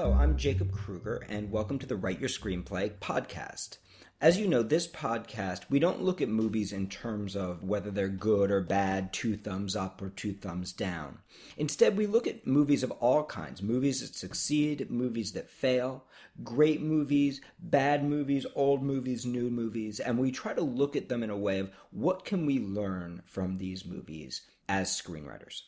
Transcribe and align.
Hello, 0.00 0.16
I'm 0.18 0.38
Jacob 0.38 0.72
Kruger, 0.72 1.26
and 1.28 1.52
welcome 1.52 1.78
to 1.78 1.84
the 1.84 1.94
Write 1.94 2.20
Your 2.20 2.30
Screenplay 2.30 2.92
podcast. 3.00 3.76
As 4.18 4.38
you 4.38 4.48
know, 4.48 4.62
this 4.62 4.88
podcast, 4.88 5.64
we 5.68 5.78
don't 5.78 6.00
look 6.00 6.22
at 6.22 6.30
movies 6.30 6.72
in 6.72 6.88
terms 6.88 7.36
of 7.36 7.62
whether 7.62 7.90
they're 7.90 8.08
good 8.08 8.50
or 8.50 8.62
bad, 8.62 9.12
two 9.12 9.36
thumbs 9.36 9.76
up 9.76 10.00
or 10.00 10.08
two 10.08 10.32
thumbs 10.32 10.72
down. 10.72 11.18
Instead, 11.58 11.98
we 11.98 12.06
look 12.06 12.26
at 12.26 12.46
movies 12.46 12.82
of 12.82 12.92
all 12.92 13.24
kinds 13.24 13.62
movies 13.62 14.00
that 14.00 14.14
succeed, 14.16 14.90
movies 14.90 15.32
that 15.32 15.50
fail, 15.50 16.06
great 16.42 16.80
movies, 16.80 17.42
bad 17.58 18.02
movies, 18.02 18.46
old 18.54 18.82
movies, 18.82 19.26
new 19.26 19.50
movies, 19.50 20.00
and 20.00 20.16
we 20.16 20.32
try 20.32 20.54
to 20.54 20.62
look 20.62 20.96
at 20.96 21.10
them 21.10 21.22
in 21.22 21.28
a 21.28 21.36
way 21.36 21.58
of 21.58 21.70
what 21.90 22.24
can 22.24 22.46
we 22.46 22.58
learn 22.58 23.20
from 23.26 23.58
these 23.58 23.84
movies 23.84 24.40
as 24.66 24.88
screenwriters. 24.88 25.60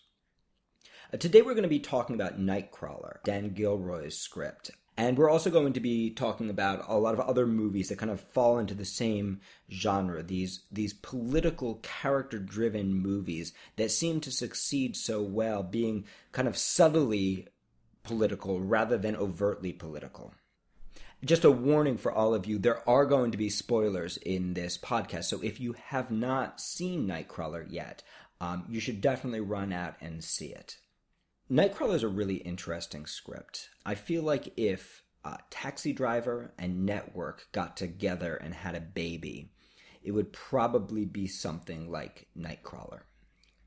Today 1.18 1.42
we're 1.42 1.52
going 1.52 1.62
to 1.62 1.68
be 1.68 1.78
talking 1.78 2.14
about 2.14 2.40
Nightcrawler, 2.40 3.22
Dan 3.22 3.52
Gilroy's 3.52 4.16
script. 4.16 4.70
And 4.96 5.18
we're 5.18 5.28
also 5.28 5.50
going 5.50 5.74
to 5.74 5.80
be 5.80 6.08
talking 6.08 6.48
about 6.48 6.86
a 6.88 6.96
lot 6.96 7.12
of 7.12 7.20
other 7.20 7.46
movies 7.46 7.90
that 7.90 7.98
kind 7.98 8.10
of 8.10 8.18
fall 8.18 8.58
into 8.58 8.72
the 8.72 8.86
same 8.86 9.42
genre, 9.70 10.22
these 10.22 10.64
these 10.72 10.94
political 10.94 11.80
character 11.82 12.38
driven 12.38 12.94
movies 12.94 13.52
that 13.76 13.90
seem 13.90 14.20
to 14.20 14.30
succeed 14.30 14.96
so 14.96 15.20
well 15.20 15.62
being 15.62 16.06
kind 16.32 16.48
of 16.48 16.56
subtly 16.56 17.46
political 18.04 18.62
rather 18.62 18.96
than 18.96 19.14
overtly 19.14 19.74
political. 19.74 20.32
Just 21.22 21.44
a 21.44 21.50
warning 21.50 21.98
for 21.98 22.10
all 22.10 22.32
of 22.32 22.46
you, 22.46 22.58
there 22.58 22.88
are 22.88 23.04
going 23.04 23.32
to 23.32 23.38
be 23.38 23.50
spoilers 23.50 24.16
in 24.16 24.54
this 24.54 24.78
podcast. 24.78 25.24
So 25.24 25.42
if 25.42 25.60
you 25.60 25.74
have 25.88 26.10
not 26.10 26.58
seen 26.58 27.06
Nightcrawler 27.06 27.66
yet, 27.68 28.02
um, 28.40 28.64
you 28.70 28.80
should 28.80 29.02
definitely 29.02 29.40
run 29.40 29.74
out 29.74 29.96
and 30.00 30.24
see 30.24 30.46
it. 30.46 30.78
Nightcrawler 31.52 31.96
is 31.96 32.02
a 32.02 32.08
really 32.08 32.36
interesting 32.36 33.04
script. 33.04 33.68
I 33.84 33.94
feel 33.94 34.22
like 34.22 34.54
if 34.56 35.02
uh, 35.22 35.36
Taxi 35.50 35.92
Driver 35.92 36.54
and 36.58 36.86
Network 36.86 37.48
got 37.52 37.76
together 37.76 38.36
and 38.36 38.54
had 38.54 38.74
a 38.74 38.80
baby, 38.80 39.50
it 40.02 40.12
would 40.12 40.32
probably 40.32 41.04
be 41.04 41.26
something 41.26 41.90
like 41.90 42.28
Nightcrawler. 42.34 43.00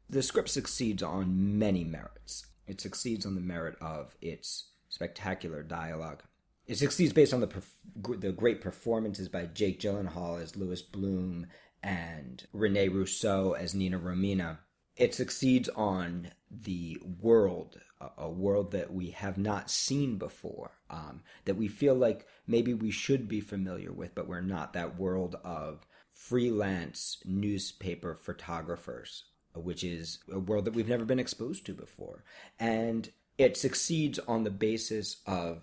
The 0.10 0.24
script 0.24 0.50
succeeds 0.50 1.04
on 1.04 1.60
many 1.60 1.84
merits. 1.84 2.48
It 2.66 2.82
succeeds 2.82 3.24
on 3.24 3.36
the 3.36 3.42
merit 3.42 3.76
of 3.80 4.16
its 4.20 4.70
spectacular 4.90 5.62
dialogue. 5.62 6.24
It 6.66 6.80
succeeds 6.80 7.14
based 7.14 7.36
on 7.36 7.42
the 7.42 7.48
perf- 7.48 8.20
the 8.20 8.32
great 8.32 8.62
performances 8.62 9.30
by 9.30 9.46
Jake 9.46 9.80
Gyllenhaal 9.80 10.42
as 10.42 10.56
Louis 10.56 10.82
Bloom 10.82 11.46
and 11.84 12.48
Rene 12.52 12.88
Russo 12.88 13.52
as 13.52 13.76
Nina 13.76 14.00
Romina 14.00 14.58
it 14.96 15.14
succeeds 15.14 15.70
on 15.70 16.32
the 16.50 16.98
world, 17.22 17.80
a 18.18 18.30
world 18.30 18.72
that 18.72 18.94
we 18.94 19.10
have 19.12 19.38
not 19.38 19.70
seen 19.70 20.18
before, 20.18 20.72
um, 20.90 21.22
that 21.46 21.56
we 21.58 21.68
feel 21.68 21.96
like 21.96 22.28
maybe 22.48 22.74
we 22.74 22.92
should 22.92 23.28
be 23.28 23.42
familiar 23.42 23.92
with, 23.92 24.16
but 24.16 24.28
we're 24.28 24.42
not. 24.42 24.74
That 24.74 24.98
world 24.98 25.36
of 25.44 25.86
freelance 26.14 27.18
newspaper 27.26 28.16
photographers, 28.16 29.26
which 29.54 29.84
is 29.84 30.20
a 30.32 30.40
world 30.40 30.66
that 30.66 30.74
we've 30.74 30.88
never 30.88 31.06
been 31.06 31.20
exposed 31.20 31.66
to 31.66 31.74
before. 31.74 32.24
And 32.58 33.10
it 33.38 33.58
succeeds 33.58 34.20
on 34.20 34.44
the 34.44 34.52
basis 34.52 35.18
of 35.28 35.62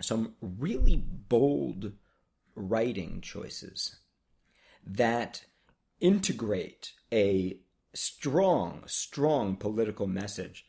some 0.00 0.34
really 0.40 0.96
bold 0.96 1.92
writing 2.56 3.20
choices 3.20 3.96
that 4.84 5.44
integrate 6.00 6.92
a 7.12 7.58
strong, 7.94 8.82
strong 8.86 9.56
political 9.56 10.06
message, 10.06 10.66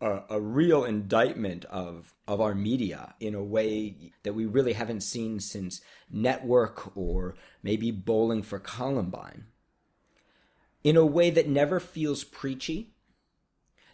a, 0.00 0.22
a, 0.30 0.40
real 0.40 0.84
indictment 0.84 1.64
of 1.66 2.14
of 2.26 2.40
our 2.40 2.54
media 2.54 3.14
in 3.20 3.34
a 3.34 3.42
way 3.42 4.12
that 4.22 4.34
we 4.34 4.46
really 4.46 4.72
haven't 4.72 5.02
seen 5.02 5.38
since 5.38 5.80
Network 6.10 6.96
or 6.96 7.36
maybe 7.62 7.90
Bowling 7.90 8.42
for 8.42 8.58
Columbine. 8.58 9.46
In 10.82 10.96
a 10.96 11.06
way 11.06 11.30
that 11.30 11.48
never 11.48 11.78
feels 11.78 12.24
preachy, 12.24 12.94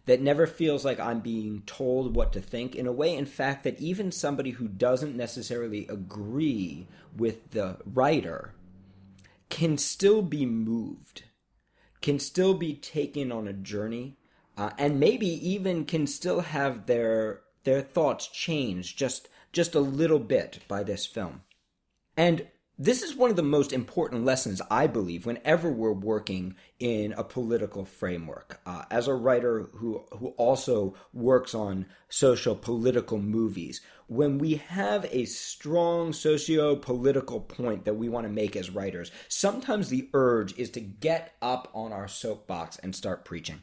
that 0.06 0.22
never 0.22 0.46
feels 0.46 0.86
like 0.86 0.98
I'm 0.98 1.20
being 1.20 1.62
told 1.66 2.16
what 2.16 2.32
to 2.32 2.40
think, 2.40 2.74
in 2.74 2.86
a 2.86 2.92
way, 2.92 3.14
in 3.14 3.26
fact, 3.26 3.62
that 3.64 3.78
even 3.78 4.10
somebody 4.10 4.52
who 4.52 4.66
doesn't 4.66 5.14
necessarily 5.14 5.86
agree 5.88 6.88
with 7.14 7.50
the 7.50 7.76
writer 7.84 8.54
can 9.50 9.76
still 9.76 10.22
be 10.22 10.46
moved 10.46 11.24
can 12.00 12.18
still 12.18 12.54
be 12.54 12.74
taken 12.74 13.32
on 13.32 13.48
a 13.48 13.52
journey 13.52 14.16
uh, 14.56 14.70
and 14.76 15.00
maybe 15.00 15.26
even 15.26 15.84
can 15.84 16.06
still 16.06 16.40
have 16.40 16.86
their 16.86 17.42
their 17.64 17.80
thoughts 17.80 18.26
changed 18.28 18.98
just 18.98 19.28
just 19.52 19.74
a 19.74 19.80
little 19.80 20.18
bit 20.18 20.60
by 20.68 20.82
this 20.82 21.06
film. 21.06 21.42
And 22.16 22.46
this 22.80 23.02
is 23.02 23.16
one 23.16 23.30
of 23.30 23.34
the 23.36 23.42
most 23.42 23.72
important 23.72 24.24
lessons, 24.24 24.62
I 24.70 24.86
believe, 24.86 25.26
whenever 25.26 25.68
we're 25.68 25.92
working 25.92 26.54
in 26.78 27.12
a 27.12 27.24
political 27.24 27.84
framework. 27.84 28.60
Uh, 28.64 28.84
as 28.88 29.08
a 29.08 29.14
writer 29.14 29.68
who, 29.74 30.04
who 30.12 30.28
also 30.36 30.94
works 31.12 31.56
on 31.56 31.86
social 32.08 32.54
political 32.54 33.18
movies, 33.18 33.80
when 34.08 34.38
we 34.38 34.54
have 34.54 35.06
a 35.10 35.26
strong 35.26 36.12
socio 36.12 36.74
political 36.74 37.40
point 37.40 37.84
that 37.84 37.94
we 37.94 38.08
want 38.08 38.26
to 38.26 38.32
make 38.32 38.56
as 38.56 38.70
writers, 38.70 39.10
sometimes 39.28 39.88
the 39.88 40.08
urge 40.14 40.58
is 40.58 40.70
to 40.70 40.80
get 40.80 41.34
up 41.42 41.70
on 41.74 41.92
our 41.92 42.08
soapbox 42.08 42.78
and 42.78 42.96
start 42.96 43.24
preaching. 43.24 43.62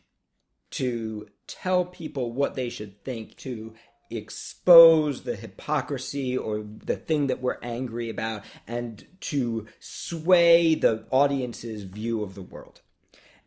To 0.72 1.28
tell 1.48 1.86
people 1.86 2.32
what 2.32 2.54
they 2.54 2.70
should 2.70 3.02
think, 3.02 3.38
to 3.38 3.74
expose 4.12 5.24
the 5.24 5.36
hypocrisy 5.36 6.38
or 6.38 6.64
the 6.64 6.96
thing 6.96 7.28
that 7.28 7.42
we're 7.42 7.58
angry 7.64 8.10
about 8.10 8.44
and 8.68 9.04
to 9.20 9.66
sway 9.80 10.76
the 10.76 11.06
audience's 11.10 11.84
view 11.84 12.22
of 12.22 12.36
the 12.36 12.44
world. 12.44 12.82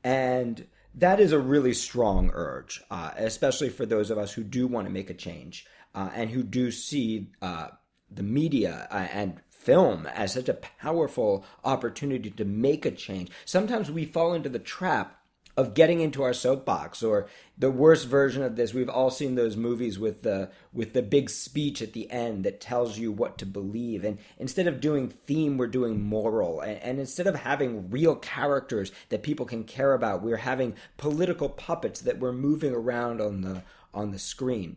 And 0.03 0.67
that 0.95 1.21
is 1.21 1.31
a 1.31 1.39
really 1.39 1.75
strong 1.75 2.31
urge, 2.35 2.83
uh, 2.91 3.13
especially 3.17 3.69
for 3.69 3.87
those 3.87 4.11
of 4.11 4.19
us 4.19 4.33
who 4.33 4.43
do 4.43 4.67
want 4.67 4.89
to 4.89 4.93
make 4.93 5.11
a 5.11 5.15
change 5.15 5.65
uh, 5.95 6.11
and 6.15 6.31
who 6.31 6.43
do 6.43 6.71
see 6.71 7.31
uh, 7.43 7.69
the 8.11 8.23
media 8.23 8.89
uh, 8.91 9.07
and 9.13 9.41
film 9.51 10.07
as 10.07 10.33
such 10.33 10.49
a 10.49 10.55
powerful 10.55 11.45
opportunity 11.65 12.31
to 12.31 12.45
make 12.45 12.87
a 12.87 12.91
change. 12.91 13.31
Sometimes 13.45 13.91
we 13.91 14.05
fall 14.05 14.33
into 14.33 14.49
the 14.49 14.59
trap 14.59 15.19
of 15.59 15.75
getting 15.75 16.01
into 16.01 16.23
our 16.23 16.33
soapbox 16.33 17.03
or 17.03 17.27
the 17.59 17.71
worst 17.71 18.07
version 18.07 18.45
of 18.45 18.55
this. 18.55 18.73
We've 18.73 18.89
all 18.89 19.11
seen 19.11 19.35
those 19.35 19.57
movies 19.57 19.99
with 19.99 20.23
the 20.23 20.51
with 20.73 20.93
the 20.93 21.03
big 21.03 21.29
speech 21.29 21.83
at 21.83 21.95
the 21.95 22.09
end 22.13 22.45
that 22.45 22.61
tells 22.61 22.97
you 22.97 23.11
what 23.11 23.39
to 23.39 23.47
believe. 23.47 24.05
And 24.05 24.19
instead 24.39 24.69
of 24.69 24.81
doing 24.81 25.09
theme 25.09 25.59
we're 25.59 25.67
doing 25.67 26.01
moral. 26.01 26.61
And, 26.61 26.81
and 26.81 27.01
instead 27.01 27.27
of 27.27 27.35
having 27.35 27.91
real 27.91 28.15
characters 28.15 28.93
that 29.09 29.25
people 29.25 29.47
can 29.47 29.65
care 29.65 29.95
about 29.95 30.23
we're 30.23 30.37
having 30.37 30.77
political 30.97 31.49
puppets 31.49 32.03
that 32.03 32.21
we're 32.21 32.33
moving 32.33 32.73
around 32.73 33.21
on 33.21 33.41
the 33.41 33.65
on 33.93 34.13
the 34.13 34.19
screen 34.21 34.77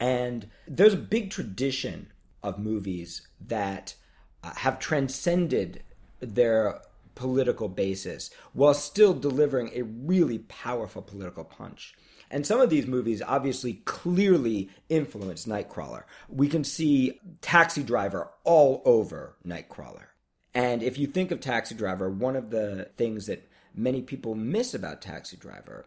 and 0.00 0.48
there's 0.66 0.94
a 0.94 0.98
big 0.98 1.30
tradition 1.30 2.12
of 2.42 2.58
movies 2.58 3.26
that 3.40 3.94
uh, 4.42 4.52
have 4.56 4.78
transcended 4.78 5.82
their 6.20 6.80
political 7.14 7.68
basis 7.68 8.30
while 8.52 8.74
still 8.74 9.14
delivering 9.14 9.70
a 9.74 9.82
really 9.82 10.38
powerful 10.38 11.02
political 11.02 11.44
punch. 11.44 11.94
And 12.30 12.46
some 12.46 12.60
of 12.60 12.70
these 12.70 12.86
movies 12.86 13.22
obviously 13.22 13.74
clearly 13.84 14.70
influence 14.88 15.46
Nightcrawler. 15.46 16.04
We 16.28 16.48
can 16.48 16.64
see 16.64 17.20
Taxi 17.40 17.82
Driver 17.82 18.30
all 18.44 18.82
over 18.84 19.36
Nightcrawler. 19.46 20.06
And 20.54 20.82
if 20.82 20.98
you 20.98 21.06
think 21.06 21.30
of 21.30 21.40
Taxi 21.40 21.74
Driver, 21.74 22.10
one 22.10 22.34
of 22.36 22.50
the 22.50 22.90
things 22.96 23.26
that 23.26 23.48
many 23.74 24.02
people 24.02 24.34
miss 24.34 24.74
about 24.74 25.02
Taxi 25.02 25.36
Driver 25.36 25.86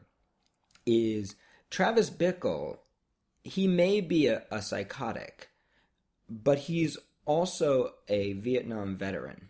is 0.86 1.36
Travis 1.70 2.10
Bickle. 2.10 2.78
He 3.50 3.68
may 3.68 4.02
be 4.02 4.28
a, 4.28 4.44
a 4.52 4.62
psychotic, 4.62 5.50
but 6.30 6.60
he's 6.60 6.98
also 7.26 7.94
a 8.08 8.34
Vietnam 8.34 8.96
veteran 8.96 9.50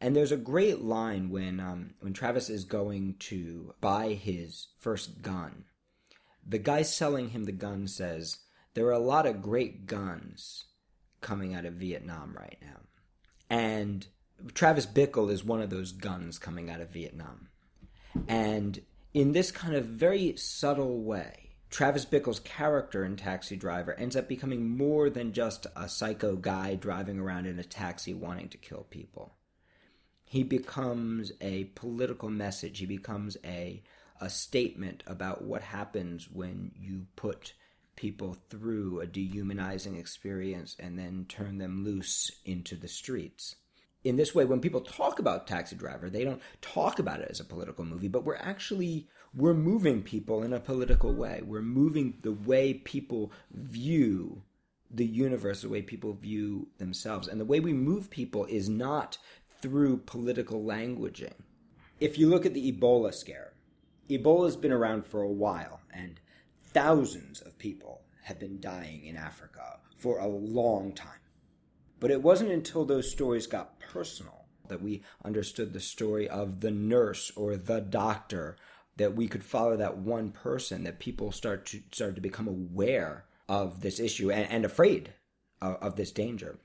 and 0.00 0.14
there's 0.14 0.32
a 0.32 0.36
great 0.36 0.80
line 0.82 1.30
when 1.30 1.60
um, 1.60 1.94
when 2.00 2.12
Travis 2.12 2.48
is 2.48 2.64
going 2.64 3.16
to 3.20 3.74
buy 3.80 4.12
his 4.12 4.68
first 4.78 5.22
gun. 5.22 5.64
The 6.46 6.58
guy 6.58 6.82
selling 6.82 7.30
him 7.30 7.44
the 7.44 7.52
gun 7.52 7.88
says, 7.88 8.38
"There 8.74 8.86
are 8.86 8.92
a 8.92 8.98
lot 8.98 9.26
of 9.26 9.42
great 9.42 9.86
guns 9.86 10.64
coming 11.20 11.54
out 11.54 11.64
of 11.64 11.74
Vietnam 11.74 12.34
right 12.36 12.58
now," 12.62 12.80
and 13.50 14.06
Travis 14.54 14.86
Bickle 14.86 15.30
is 15.30 15.42
one 15.42 15.60
of 15.60 15.70
those 15.70 15.92
guns 15.92 16.38
coming 16.38 16.70
out 16.70 16.80
of 16.80 16.90
Vietnam. 16.90 17.48
And 18.28 18.80
in 19.12 19.32
this 19.32 19.50
kind 19.50 19.74
of 19.74 19.84
very 19.84 20.36
subtle 20.36 21.02
way, 21.02 21.47
Travis 21.70 22.04
Bickle's 22.04 22.40
character 22.40 23.04
in 23.04 23.16
Taxi 23.16 23.56
Driver 23.56 23.94
ends 23.94 24.16
up 24.16 24.28
becoming 24.28 24.68
more 24.68 25.10
than 25.10 25.32
just 25.32 25.66
a 25.76 25.88
psycho 25.88 26.36
guy 26.36 26.74
driving 26.74 27.18
around 27.18 27.46
in 27.46 27.58
a 27.58 27.64
taxi 27.64 28.14
wanting 28.14 28.48
to 28.48 28.58
kill 28.58 28.86
people 28.90 29.34
he 30.28 30.42
becomes 30.42 31.32
a 31.40 31.64
political 31.74 32.28
message. 32.28 32.78
He 32.78 32.86
becomes 32.86 33.36
a 33.44 33.82
a 34.20 34.28
statement 34.28 35.04
about 35.06 35.42
what 35.42 35.62
happens 35.62 36.28
when 36.28 36.72
you 36.74 37.06
put 37.14 37.54
people 37.94 38.36
through 38.48 39.00
a 39.00 39.06
dehumanizing 39.06 39.94
experience 39.94 40.76
and 40.80 40.98
then 40.98 41.24
turn 41.28 41.58
them 41.58 41.84
loose 41.84 42.32
into 42.44 42.74
the 42.74 42.88
streets. 42.88 43.54
In 44.04 44.16
this 44.16 44.34
way, 44.34 44.44
when 44.44 44.60
people 44.60 44.80
talk 44.80 45.18
about 45.18 45.46
Taxi 45.46 45.74
Driver, 45.74 46.08
they 46.08 46.24
don't 46.24 46.42
talk 46.60 46.98
about 46.98 47.20
it 47.20 47.28
as 47.30 47.40
a 47.40 47.44
political 47.44 47.84
movie, 47.84 48.08
but 48.08 48.24
we're 48.24 48.36
actually 48.36 49.08
we're 49.34 49.54
moving 49.54 50.02
people 50.02 50.42
in 50.42 50.52
a 50.52 50.60
political 50.60 51.12
way. 51.12 51.42
We're 51.44 51.62
moving 51.62 52.18
the 52.22 52.32
way 52.32 52.74
people 52.74 53.32
view 53.52 54.42
the 54.90 55.06
universe, 55.06 55.62
the 55.62 55.68
way 55.68 55.82
people 55.82 56.14
view 56.14 56.68
themselves. 56.78 57.28
And 57.28 57.40
the 57.40 57.44
way 57.44 57.60
we 57.60 57.72
move 57.72 58.08
people 58.08 58.46
is 58.46 58.68
not 58.68 59.18
through 59.60 59.98
political 59.98 60.62
languaging. 60.62 61.34
If 62.00 62.16
you 62.18 62.28
look 62.28 62.46
at 62.46 62.54
the 62.54 62.72
Ebola 62.72 63.12
scare, 63.12 63.52
Ebola's 64.08 64.56
been 64.56 64.72
around 64.72 65.04
for 65.04 65.20
a 65.20 65.30
while, 65.30 65.80
and 65.92 66.20
thousands 66.72 67.40
of 67.42 67.58
people 67.58 68.02
have 68.22 68.38
been 68.38 68.60
dying 68.60 69.04
in 69.04 69.16
Africa 69.16 69.80
for 69.96 70.18
a 70.18 70.28
long 70.28 70.92
time. 70.92 71.18
But 72.00 72.10
it 72.10 72.22
wasn't 72.22 72.50
until 72.50 72.84
those 72.84 73.10
stories 73.10 73.46
got 73.46 73.80
personal 73.80 74.44
that 74.68 74.82
we 74.82 75.02
understood 75.24 75.72
the 75.72 75.80
story 75.80 76.28
of 76.28 76.60
the 76.60 76.70
nurse 76.70 77.32
or 77.34 77.56
the 77.56 77.80
doctor 77.80 78.56
that 78.96 79.14
we 79.14 79.28
could 79.28 79.44
follow 79.44 79.76
that 79.76 79.98
one 79.98 80.30
person 80.30 80.84
that 80.84 80.98
people 80.98 81.32
start 81.32 81.66
to 81.66 81.80
start 81.92 82.14
to 82.16 82.20
become 82.20 82.48
aware 82.48 83.24
of 83.48 83.80
this 83.80 83.98
issue 83.98 84.30
and, 84.30 84.50
and 84.50 84.64
afraid 84.64 85.14
of, 85.60 85.76
of 85.76 85.96
this 85.96 86.12
danger. 86.12 86.58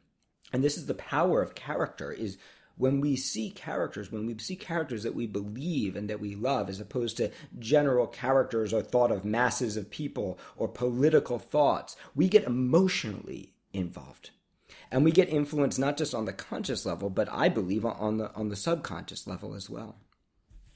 And 0.52 0.64
this 0.64 0.78
is 0.78 0.86
the 0.86 0.94
power 0.94 1.42
of 1.42 1.56
character 1.56 2.12
is 2.12 2.38
when 2.76 3.00
we 3.00 3.16
see 3.16 3.52
characters 3.52 4.12
when 4.12 4.26
we 4.26 4.38
see 4.40 4.56
characters 4.56 5.04
that 5.04 5.16
we 5.16 5.28
believe 5.28 5.96
and 5.96 6.10
that 6.10 6.20
we 6.20 6.36
love 6.36 6.70
as 6.70 6.80
opposed 6.80 7.18
to 7.18 7.32
general 7.60 8.08
characters 8.08 8.74
or 8.74 8.82
thought 8.82 9.12
of 9.12 9.24
masses 9.24 9.78
of 9.78 9.92
people 9.92 10.40
or 10.58 10.68
political 10.68 11.38
thoughts 11.38 11.96
we 12.16 12.28
get 12.28 12.44
emotionally 12.46 13.54
involved 13.74 14.32
and 14.94 15.04
we 15.04 15.12
get 15.12 15.28
influenced 15.28 15.80
not 15.80 15.98
just 15.98 16.16
on 16.16 16.26
the 16.26 16.34
conscious 16.34 16.86
level 16.86 17.10
but 17.10 17.28
i 17.32 17.50
believe 17.50 17.84
on 17.86 18.18
the 18.18 18.34
on 18.36 18.50
the 18.50 18.56
subconscious 18.56 19.28
level 19.28 19.54
as 19.54 19.70
well 19.70 19.98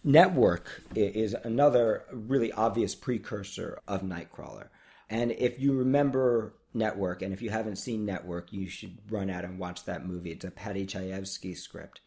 Network 0.07 0.83
is 0.95 1.33
another 1.33 2.05
really 2.11 2.49
obvious 2.53 2.95
precursor 2.95 3.81
of 3.89 4.03
Nightcrawler. 4.03 4.69
And 5.09 5.33
if 5.33 5.59
you 5.59 5.73
remember 5.73 6.53
Network, 6.73 7.21
and 7.21 7.33
if 7.33 7.41
you 7.41 7.49
haven't 7.49 7.75
seen 7.75 8.05
Network, 8.05 8.53
you 8.53 8.69
should 8.69 8.99
run 9.09 9.29
out 9.29 9.43
and 9.43 9.59
watch 9.59 9.83
that 9.83 10.05
movie. 10.05 10.31
It's 10.31 10.45
a 10.45 10.51
Paddy 10.51 10.85
Chayefsky 10.85 11.57
script. 11.57 11.99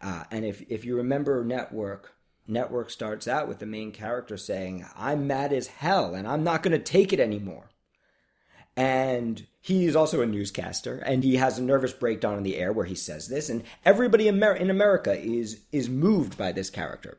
Uh, 0.00 0.24
and 0.30 0.44
if, 0.44 0.62
if 0.70 0.84
you 0.84 0.96
remember 0.96 1.44
Network, 1.44 2.14
Network 2.46 2.88
starts 2.88 3.26
out 3.26 3.48
with 3.48 3.58
the 3.58 3.66
main 3.66 3.90
character 3.90 4.36
saying, 4.36 4.86
I'm 4.96 5.26
mad 5.26 5.52
as 5.52 5.66
hell 5.66 6.14
and 6.14 6.28
I'm 6.28 6.44
not 6.44 6.62
going 6.62 6.72
to 6.72 6.78
take 6.78 7.12
it 7.12 7.18
anymore. 7.18 7.70
And 8.76 9.46
he's 9.60 9.94
also 9.94 10.22
a 10.22 10.26
newscaster 10.26 10.98
and 10.98 11.22
he 11.22 11.36
has 11.36 11.58
a 11.58 11.62
nervous 11.62 11.92
breakdown 11.92 12.38
in 12.38 12.42
the 12.42 12.56
air 12.56 12.72
where 12.72 12.86
he 12.86 12.94
says 12.94 13.28
this. 13.28 13.48
And 13.48 13.64
everybody 13.84 14.28
in 14.28 14.70
America 14.70 15.18
is, 15.18 15.62
is 15.72 15.88
moved 15.88 16.38
by 16.38 16.52
this 16.52 16.70
character. 16.70 17.18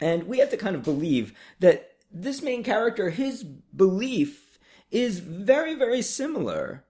And 0.00 0.24
we 0.24 0.38
have 0.38 0.50
to 0.50 0.56
kind 0.56 0.76
of 0.76 0.82
believe 0.82 1.32
that 1.60 1.92
this 2.12 2.42
main 2.42 2.62
character, 2.62 3.10
his 3.10 3.42
belief 3.44 4.58
is 4.90 5.18
very, 5.20 5.74
very 5.74 6.02
similar 6.02 6.84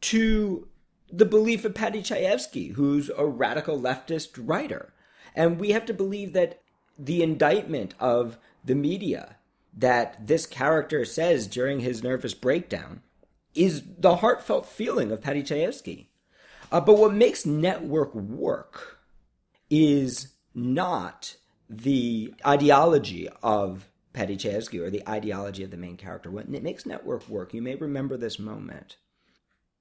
to 0.00 0.68
the 1.10 1.24
belief 1.24 1.64
of 1.64 1.74
Paddy 1.74 2.02
Chayefsky, 2.02 2.74
who's 2.74 3.10
a 3.16 3.26
radical 3.26 3.80
leftist 3.80 4.30
writer. 4.36 4.92
And 5.34 5.58
we 5.58 5.70
have 5.70 5.86
to 5.86 5.94
believe 5.94 6.32
that 6.34 6.60
the 6.98 7.22
indictment 7.22 7.94
of 7.98 8.38
the 8.64 8.74
media 8.74 9.36
that 9.76 10.26
this 10.26 10.46
character 10.46 11.04
says 11.04 11.46
during 11.46 11.80
his 11.80 12.02
nervous 12.02 12.34
breakdown 12.34 13.00
is 13.58 13.82
the 13.98 14.16
heartfelt 14.16 14.66
feeling 14.66 15.10
of 15.10 15.20
Paddy 15.20 15.42
Chayefsky. 15.42 16.06
Uh, 16.70 16.80
but 16.80 16.98
what 16.98 17.12
makes 17.12 17.44
network 17.44 18.14
work 18.14 19.00
is 19.70 20.34
not 20.54 21.36
the 21.68 22.32
ideology 22.46 23.28
of 23.42 23.88
Paddy 24.12 24.36
Chayefsky 24.36 24.80
or 24.80 24.90
the 24.90 25.06
ideology 25.08 25.64
of 25.64 25.70
the 25.70 25.76
main 25.76 25.96
character. 25.96 26.30
When 26.30 26.54
it 26.54 26.62
makes 26.62 26.86
network 26.86 27.28
work, 27.28 27.52
you 27.52 27.62
may 27.62 27.74
remember 27.74 28.16
this 28.16 28.38
moment. 28.38 28.96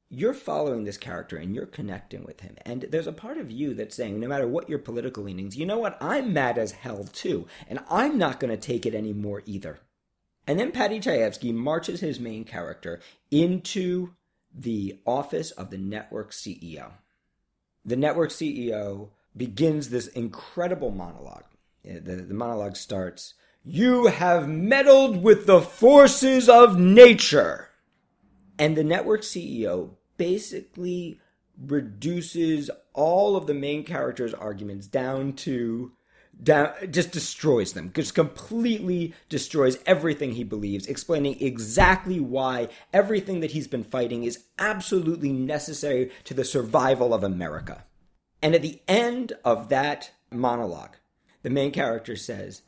You're 0.10 0.34
following 0.34 0.86
this 0.86 0.98
character 0.98 1.36
and 1.36 1.54
you're 1.54 1.66
connecting 1.66 2.24
with 2.24 2.40
him. 2.40 2.56
And 2.66 2.84
there's 2.84 3.08
a 3.08 3.14
part 3.14 3.38
of 3.38 3.52
you 3.52 3.74
that's 3.74 3.96
saying, 3.96 4.20
no 4.20 4.28
matter 4.28 4.48
what 4.48 4.70
your 4.70 4.80
political 4.80 5.24
leanings, 5.24 5.58
you 5.58 5.66
know 5.66 5.80
what? 5.80 5.98
I'm 6.02 6.34
mad 6.34 6.58
as 6.58 6.72
hell 6.72 7.04
too. 7.04 7.48
And 7.68 7.80
I'm 7.90 8.18
not 8.18 8.40
going 8.40 8.52
to 8.52 8.58
take 8.58 8.86
it 8.86 8.96
anymore 8.96 9.44
either. 9.46 9.80
And 10.48 10.60
then 10.60 10.72
Paddy 10.72 11.00
Chayefsky 11.00 11.54
marches 11.54 12.00
his 12.00 12.20
main 12.20 12.46
character 12.46 13.02
into 13.30 14.14
the 14.56 15.00
office 15.06 15.52
of 15.52 15.70
the 15.70 15.78
network 15.78 16.32
CEO. 16.32 16.92
The 17.86 17.98
network 17.98 18.30
CEO 18.30 19.10
begins 19.36 19.90
this 19.90 20.08
incredible 20.08 20.92
monologue 20.92 21.44
uh, 21.88 22.00
the, 22.04 22.16
the 22.16 22.34
monologue 22.34 22.76
starts 22.76 23.34
You 23.64 24.08
have 24.08 24.48
meddled 24.48 25.22
with 25.22 25.46
the 25.46 25.62
forces 25.62 26.50
of 26.50 26.80
nature. 26.80 27.70
And 28.60 28.76
the 28.76 28.84
network 28.84 29.22
CEO 29.22 29.92
basically 30.18 31.20
reduces 31.60 32.70
all 32.94 33.36
of 33.36 33.48
the 33.48 33.54
main 33.54 33.84
character's 33.84 34.34
arguments 34.34 34.88
down 34.88 35.34
to 35.34 35.92
down 36.44 36.72
just 36.92 37.12
destroys 37.12 37.74
them 37.74 37.92
just 37.96 38.14
completely 38.14 39.14
destroys 39.28 39.78
everything 39.86 40.34
he 40.34 40.44
believes 40.44 40.86
explaining 40.86 41.36
exactly 41.42 42.20
why 42.20 42.68
everything 42.94 43.40
that 43.40 43.52
he's 43.52 43.68
been 43.68 43.84
fighting 43.84 44.24
is 44.24 44.44
absolutely 44.60 45.32
necessary 45.32 46.12
to 46.24 46.34
the 46.34 46.46
survival 46.46 47.14
of 47.14 47.24
america 47.24 47.84
and 48.42 48.54
at 48.54 48.62
the 48.62 48.80
end 48.88 49.34
of 49.44 49.70
that 49.70 50.12
monologue 50.32 50.96
the 51.48 51.54
main 51.54 51.72
character 51.72 52.18
says, 52.18 52.62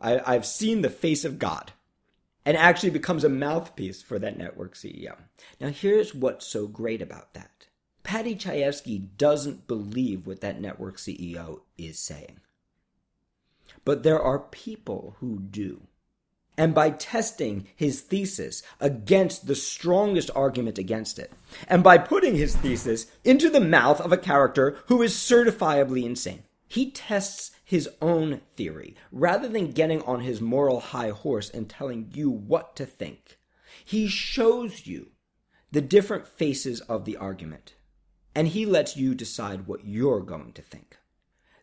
I, 0.00 0.32
have 0.32 0.44
seen 0.44 0.82
the 0.82 0.90
face 0.90 1.24
of 1.24 1.38
God, 1.38 1.70
and 2.44 2.56
actually 2.56 2.90
becomes 2.90 3.22
a 3.22 3.28
mouthpiece 3.28 4.02
for 4.02 4.18
that 4.18 4.36
network 4.36 4.74
CEO. 4.74 5.16
Now, 5.60 5.68
here's 5.68 6.14
what's 6.14 6.44
so 6.44 6.66
great 6.66 7.00
about 7.00 7.32
that 7.34 7.68
Paddy 8.02 8.34
Chayefsky 8.34 9.16
doesn't 9.16 9.68
believe 9.68 10.26
what 10.26 10.40
that 10.40 10.60
network 10.60 10.96
CEO 10.96 11.60
is 11.78 12.00
saying. 12.00 12.40
But 13.84 14.02
there 14.02 14.20
are 14.20 14.38
people 14.38 15.16
who 15.20 15.40
do. 15.40 15.88
And 16.56 16.72
by 16.72 16.90
testing 16.90 17.66
his 17.74 18.00
thesis 18.00 18.62
against 18.80 19.46
the 19.46 19.56
strongest 19.56 20.30
argument 20.34 20.78
against 20.78 21.18
it, 21.18 21.32
and 21.66 21.82
by 21.82 21.98
putting 21.98 22.36
his 22.36 22.54
thesis 22.56 23.06
into 23.24 23.50
the 23.50 23.60
mouth 23.60 24.00
of 24.00 24.12
a 24.12 24.16
character 24.16 24.78
who 24.86 25.02
is 25.02 25.14
certifiably 25.14 26.04
insane, 26.04 26.44
he 26.68 26.90
tests 26.90 27.50
his 27.64 27.88
own 28.00 28.40
theory 28.56 28.94
rather 29.10 29.48
than 29.48 29.72
getting 29.72 30.02
on 30.02 30.20
his 30.20 30.40
moral 30.40 30.80
high 30.80 31.10
horse 31.10 31.50
and 31.50 31.68
telling 31.68 32.10
you 32.14 32.30
what 32.30 32.76
to 32.76 32.86
think. 32.86 33.38
He 33.84 34.06
shows 34.06 34.86
you 34.86 35.08
the 35.72 35.80
different 35.80 36.26
faces 36.26 36.80
of 36.82 37.04
the 37.04 37.16
argument 37.16 37.74
and 38.34 38.48
he 38.48 38.66
lets 38.66 38.96
you 38.96 39.14
decide 39.14 39.66
what 39.66 39.84
you're 39.84 40.20
going 40.20 40.52
to 40.52 40.62
think. 40.62 40.98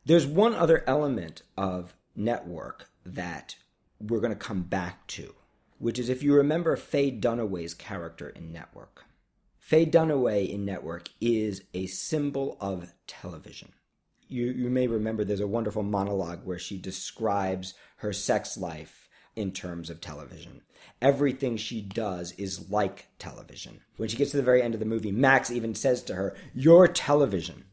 There's 0.05 0.25
one 0.25 0.55
other 0.55 0.83
element 0.87 1.43
of 1.57 1.95
network 2.15 2.89
that 3.05 3.55
we're 3.99 4.19
going 4.19 4.33
to 4.33 4.39
come 4.39 4.63
back 4.63 5.07
to, 5.07 5.35
which 5.79 5.99
is 5.99 6.09
if 6.09 6.23
you 6.23 6.33
remember 6.33 6.75
Faye 6.75 7.11
Dunaway's 7.11 7.73
character 7.73 8.29
in 8.29 8.51
Network. 8.51 9.05
Faye 9.59 9.85
Dunaway 9.85 10.49
in 10.49 10.65
Network 10.65 11.09
is 11.21 11.63
a 11.73 11.85
symbol 11.85 12.57
of 12.59 12.93
television 13.07 13.73
you, 14.31 14.45
you 14.45 14.69
may 14.69 14.87
remember 14.87 15.23
there's 15.23 15.41
a 15.41 15.47
wonderful 15.47 15.83
monologue 15.83 16.45
where 16.45 16.57
she 16.57 16.77
describes 16.77 17.73
her 17.97 18.13
sex 18.13 18.57
life 18.57 19.09
in 19.35 19.51
terms 19.51 19.89
of 19.89 19.99
television. 19.99 20.61
Everything 21.01 21.57
she 21.57 21.81
does 21.81 22.31
is 22.33 22.69
like 22.69 23.07
television. 23.19 23.81
When 23.97 24.07
she 24.09 24.17
gets 24.17 24.31
to 24.31 24.37
the 24.37 24.43
very 24.43 24.61
end 24.61 24.73
of 24.73 24.79
the 24.79 24.85
movie, 24.85 25.11
Max 25.11 25.51
even 25.51 25.75
says 25.75 26.01
to 26.03 26.15
her, 26.15 26.35
You're 26.53 26.87
television. 26.87 27.65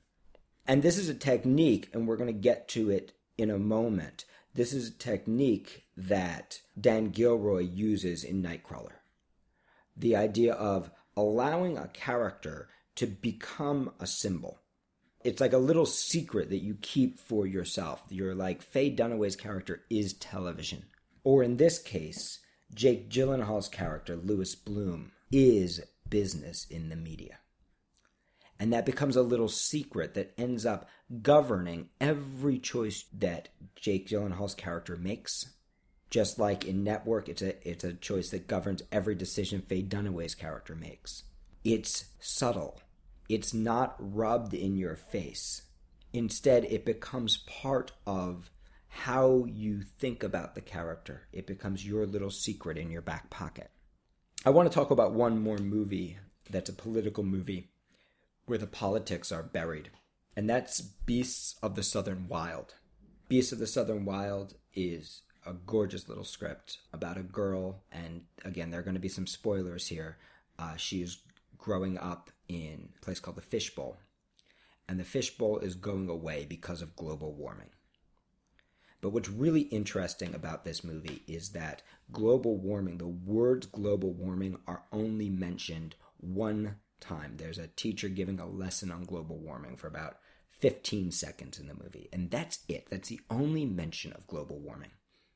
And 0.66 0.83
this 0.83 0.99
is 0.99 1.09
a 1.09 1.14
technique, 1.14 1.88
and 1.92 2.07
we're 2.07 2.16
going 2.16 2.33
to 2.33 2.38
get 2.38 2.68
to 2.68 2.90
it 2.90 3.12
in 3.38 3.50
a 3.50 3.59
moment. 3.59 4.25
This 4.54 4.73
is 4.73 4.88
a 4.88 4.99
technique 4.99 5.87
that 5.97 6.61
Dan 6.78 7.11
Gilroy 7.11 7.61
uses 7.62 8.25
in 8.25 8.42
Nightcrawler. 8.42 8.99
The 9.97 10.16
idea 10.16 10.52
of 10.54 10.90
allowing 11.16 11.78
a 11.78 11.88
character 11.88 12.68
to 12.97 13.07
become 13.07 13.92
a 13.99 14.07
symbol 14.07 14.59
it's 15.25 15.40
like 15.40 15.52
a 15.52 15.59
little 15.59 15.87
secret 15.87 16.49
that 16.50 16.62
you 16.62 16.76
keep 16.80 17.18
for 17.18 17.47
yourself. 17.47 18.02
You're 18.09 18.35
like 18.35 18.62
Faye 18.62 18.95
Dunaway's 18.95 19.37
character 19.37 19.83
is 19.90 20.14
television, 20.14 20.85
or 21.25 21.42
in 21.42 21.57
this 21.57 21.78
case, 21.78 22.38
Jake 22.73 23.11
Gyllenhaal's 23.11 23.68
character 23.68 24.16
Louis 24.16 24.54
Bloom 24.54 25.12
is 25.33 25.80
business 26.09 26.66
in 26.71 26.88
the 26.88 26.97
media. 26.97 27.38
And 28.61 28.73
that 28.73 28.87
becomes 28.87 29.17
a 29.17 29.23
little 29.23 29.49
secret 29.49 30.15
that 30.15 30.35
ends 30.37 30.67
up 30.67 30.88
governing 31.23 31.91
every 32.00 32.59
choice 32.59 33.05
that 33.12 33.49
Jake 33.77 34.09
Gyllenhaal's 34.09 34.55
character 34.55 34.97
makes 34.97 35.47
Just 36.11 36.38
like 36.38 36.65
in 36.65 36.83
Network, 36.83 37.29
it's 37.29 37.43
a 37.43 37.69
it's 37.69 37.85
a 37.85 37.93
choice 37.93 38.31
that 38.31 38.47
governs 38.49 38.83
every 38.91 39.15
decision 39.15 39.61
Faye 39.61 39.83
Dunaway's 39.83 40.35
character 40.35 40.75
makes. 40.75 41.25
It's 41.65 42.07
subtle. 42.19 42.81
It's 43.29 43.53
not 43.53 43.95
rubbed 43.99 44.55
in 44.55 44.77
your 44.79 44.97
face. 44.97 45.62
Instead, 46.15 46.65
it 46.65 46.87
becomes 46.87 47.37
part 47.47 47.93
of 48.07 48.50
how 48.88 49.45
you 49.47 49.83
think 49.83 50.23
about 50.23 50.55
the 50.55 50.62
character. 50.62 51.29
It 51.33 51.47
becomes 51.47 51.87
your 51.87 52.07
little 52.07 52.31
secret 52.31 52.79
in 52.79 52.91
your 52.91 53.03
back 53.03 53.29
pocket. 53.29 53.71
I 54.47 54.50
want 54.50 54.71
to 54.71 54.75
talk 54.75 54.91
about 54.91 55.12
one 55.12 55.38
more 55.43 55.59
movie 55.59 56.17
that's 56.49 56.71
a 56.71 56.73
political 56.73 57.23
movie 57.23 57.71
where 58.49 58.59
the 58.59 58.67
politics 58.67 59.31
are 59.31 59.43
buried, 59.43 59.90
and 60.37 60.49
that's 60.49 60.81
Beasts 60.81 61.57
of 61.62 61.75
the 61.75 61.83
Southern 61.83 62.28
Wild. 62.28 62.75
Beasts 63.28 63.52
of 63.52 63.59
the 63.59 63.67
Southern 63.67 64.05
Wild 64.05 64.55
is 64.75 65.23
a 65.47 65.52
gorgeous 65.52 66.09
little 66.09 66.25
script 66.25 66.78
about 66.93 67.19
a 67.19 67.23
girl, 67.23 67.83
and 67.93 68.23
again, 68.45 68.71
there 68.71 68.81
are 68.81 68.85
going 68.85 68.95
to 68.95 69.00
be 69.00 69.09
some 69.09 69.26
spoilers 69.26 69.88
here. 69.88 70.19
Uh, 70.59 70.76
she 70.76 71.02
is 71.02 71.23
growing 71.57 71.99
up 71.99 72.31
in 72.49 72.88
a 72.97 73.05
place 73.05 73.21
called 73.21 73.37
the 73.37 73.43
Fishbowl, 73.43 73.97
and 74.88 74.99
the 74.99 75.05
Fishbowl 75.05 75.59
is 75.59 75.75
going 75.75 76.09
away 76.09 76.47
because 76.49 76.81
of 76.81 76.97
global 76.97 77.35
warming. 77.35 77.71
But 79.00 79.11
what's 79.11 79.28
really 79.28 79.62
interesting 79.62 80.35
about 80.35 80.64
this 80.64 80.83
movie 80.83 81.23
is 81.26 81.50
that 81.50 81.83
global 82.11 82.57
warming, 82.57 82.99
the 82.99 83.07
words 83.07 83.67
global 83.67 84.12
warming, 84.12 84.59
are 84.67 84.85
only 84.90 85.28
mentioned 85.28 85.95
one 86.19 86.76
time. 87.00 87.35
There's 87.37 87.59
a 87.59 87.69
teacher 87.69 88.09
giving 88.09 88.40
a 88.40 88.47
lesson 88.47 88.90
on 88.90 89.05
global 89.05 89.38
warming 89.38 89.76
for 89.76 89.87
about 89.87 90.19
15 90.50 91.12
seconds 91.12 91.59
in 91.59 91.69
the 91.69 91.75
movie, 91.75 92.09
and 92.12 92.31
that's 92.31 92.61
it. 92.69 92.87
That's 92.90 93.09
the 93.09 93.21
only 93.31 93.64
mention 93.64 94.12
of 94.12 94.26
global 94.26 94.59
warming. 94.59 94.90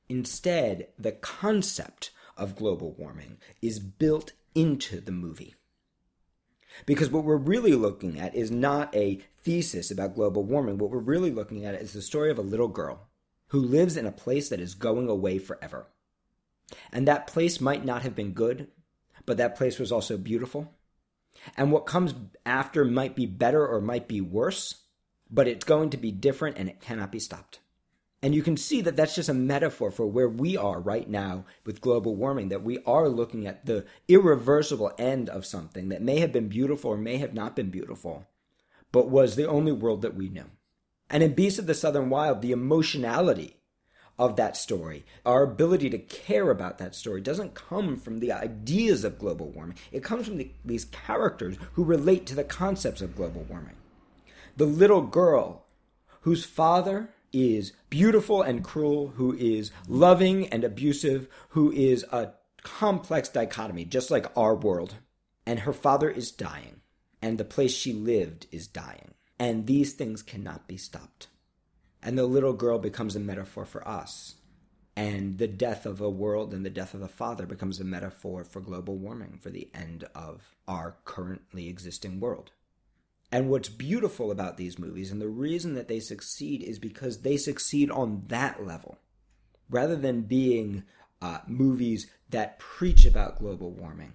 Instead, 0.09 0.89
the 0.99 1.13
concept 1.13 2.11
of 2.37 2.57
global 2.57 2.93
warming 2.93 3.39
is 3.61 3.79
built 3.79 4.33
into 4.55 5.01
the 5.01 5.13
movie. 5.13 5.55
Because 6.87 7.11
what 7.11 7.25
we're 7.25 7.37
really 7.37 7.75
looking 7.75 8.19
at 8.19 8.35
is 8.35 8.51
not 8.51 8.95
a 8.95 9.21
thesis 9.43 9.91
about 9.91 10.15
global 10.15 10.43
warming. 10.45 10.79
What 10.79 10.91
we're 10.91 10.99
really 10.99 11.31
looking 11.31 11.65
at 11.65 11.75
is 11.75 11.93
the 11.93 12.03
story 12.03 12.31
of 12.31 12.39
a 12.39 12.43
little 12.43 12.69
girl 12.69 13.09
who 13.49 13.61
lives 13.61 13.97
in 13.97 14.07
a 14.07 14.13
place 14.13 14.49
that 14.49 14.61
is 14.61 14.75
going 14.75 15.09
away 15.09 15.39
forever. 15.39 15.87
And 16.91 17.07
that 17.07 17.27
place 17.27 17.61
might 17.61 17.85
not 17.85 18.03
have 18.03 18.15
been 18.15 18.33
good, 18.33 18.69
but 19.27 19.37
that 19.37 19.57
place 19.57 19.79
was 19.79 19.93
also 19.93 20.17
beautiful. 20.17 20.75
And 21.57 21.73
what 21.73 21.87
comes 21.87 22.15
after 22.47 22.85
might 22.85 23.17
be 23.17 23.27
better 23.27 23.67
or 23.67 23.81
might 23.81 24.09
be 24.09 24.21
worse, 24.21 24.83
but 25.31 25.49
it's 25.49 25.65
going 25.65 25.91
to 25.91 25.97
be 25.97 26.13
different 26.13 26.59
and 26.59 26.69
it 26.69 26.81
cannot 26.81 27.13
be 27.13 27.19
stopped. 27.19 27.61
And 28.23 28.35
you 28.35 28.43
can 28.43 28.57
see 28.57 28.81
that 28.83 28.95
that's 28.95 29.17
just 29.17 29.29
a 29.29 29.35
metaphor 29.35 29.91
for 29.91 30.07
where 30.07 30.29
we 30.29 30.57
are 30.57 30.81
right 30.81 31.09
now 31.09 31.45
with 31.67 31.81
global 31.81 32.15
warming, 32.15 32.51
that 32.51 32.63
we 32.63 32.79
are 32.87 33.09
looking 33.09 33.49
at 33.49 33.67
the 33.67 33.85
irreversible 34.07 34.93
end 34.97 35.29
of 35.29 35.45
something 35.45 35.89
that 35.89 36.03
may 36.03 36.21
have 36.21 36.33
been 36.33 36.49
beautiful 36.49 36.93
or 36.93 36.97
may 36.97 37.17
have 37.17 37.35
not 37.35 37.57
been 37.57 37.71
beautiful, 37.71 38.27
but 38.93 39.11
was 39.11 39.35
the 39.35 39.49
only 39.49 39.73
world 39.73 40.03
that 40.03 40.15
we 40.15 40.29
knew. 40.29 40.45
And 41.11 41.23
in 41.23 41.35
Beasts 41.35 41.59
of 41.59 41.67
the 41.67 41.75
Southern 41.75 42.11
Wild, 42.11 42.43
the 42.43 42.53
emotionality 42.53 43.57
of 44.19 44.37
that 44.37 44.57
story, 44.57 45.05
our 45.25 45.43
ability 45.43 45.91
to 45.91 45.99
care 45.99 46.51
about 46.51 46.79
that 46.79 46.95
story, 46.95 47.21
doesn't 47.21 47.55
come 47.55 47.97
from 47.97 48.21
the 48.21 48.33
ideas 48.33 49.05
of 49.05 49.19
global 49.19 49.49
warming. 49.49 49.77
It 49.91 50.05
comes 50.05 50.27
from 50.27 50.37
the, 50.37 50.51
these 50.65 50.85
characters 50.85 51.57
who 51.73 51.85
relate 51.85 52.27
to 52.27 52.35
the 52.35 52.45
concepts 52.45 53.01
of 53.01 53.17
global 53.17 53.43
warming. 53.43 53.77
The 54.57 54.67
little 54.67 55.03
girl 55.03 55.65
whose 56.21 56.45
father 56.45 57.11
is 57.33 57.73
beautiful 57.91 58.43
and 58.43 58.63
cruel, 58.63 59.09
who 59.17 59.35
is 59.35 59.71
loving 59.89 60.47
and 60.49 60.65
abusive, 60.65 61.29
who 61.51 61.73
is 61.73 62.05
a 62.13 62.33
complex 62.63 63.29
dichotomy, 63.29 63.85
just 63.85 64.11
like 64.11 64.27
our 64.37 64.55
world. 64.55 64.97
And 65.47 65.61
her 65.61 65.73
father 65.73 66.09
is 66.09 66.31
dying, 66.31 66.83
and 67.21 67.39
the 67.39 67.45
place 67.45 67.73
she 67.73 67.93
lived 67.93 68.47
is 68.53 68.67
dying. 68.69 69.15
And 69.39 69.67
these 69.67 69.95
things 69.95 70.23
cannot 70.23 70.69
be 70.69 70.77
stopped. 70.77 71.27
And 72.03 72.19
the 72.19 72.27
little 72.27 72.53
girl 72.53 72.79
becomes 72.79 73.15
a 73.15 73.21
metaphor 73.21 73.65
for 73.65 73.87
us. 73.87 74.35
And 74.95 75.39
the 75.39 75.49
death 75.49 75.87
of 75.87 76.01
a 76.01 76.11
world 76.11 76.53
and 76.53 76.67
the 76.67 76.71
death 76.71 76.93
of 76.93 77.01
a 77.01 77.09
father 77.09 77.47
becomes 77.47 77.81
a 77.81 77.85
metaphor 77.85 78.45
for 78.45 78.61
global 78.61 78.97
warming, 78.99 79.39
for 79.41 79.51
the 79.51 79.71
end 79.73 80.05
of 80.15 80.57
our 80.69 80.97
currently 81.05 81.69
existing 81.69 82.21
world. 82.21 82.51
And 83.31 83.49
what's 83.49 83.71
beautiful 83.71 84.31
about 84.31 84.59
these 84.59 84.79
movies, 84.79 85.11
and 85.11 85.21
the 85.21 85.29
reason 85.29 85.75
that 85.75 85.89
they 85.89 86.01
succeed, 86.01 86.63
is 86.63 86.79
because 86.79 87.23
they 87.23 87.39
succeed 87.39 87.91
on 87.91 88.25
that 88.27 88.67
level. 88.67 88.99
Rather 89.71 89.97
than 89.97 90.23
being 90.23 90.83
uh, 91.23 91.39
movies 91.47 92.11
that 92.29 92.59
preach 92.59 93.07
about 93.07 93.39
global 93.39 93.71
warming, 93.71 94.13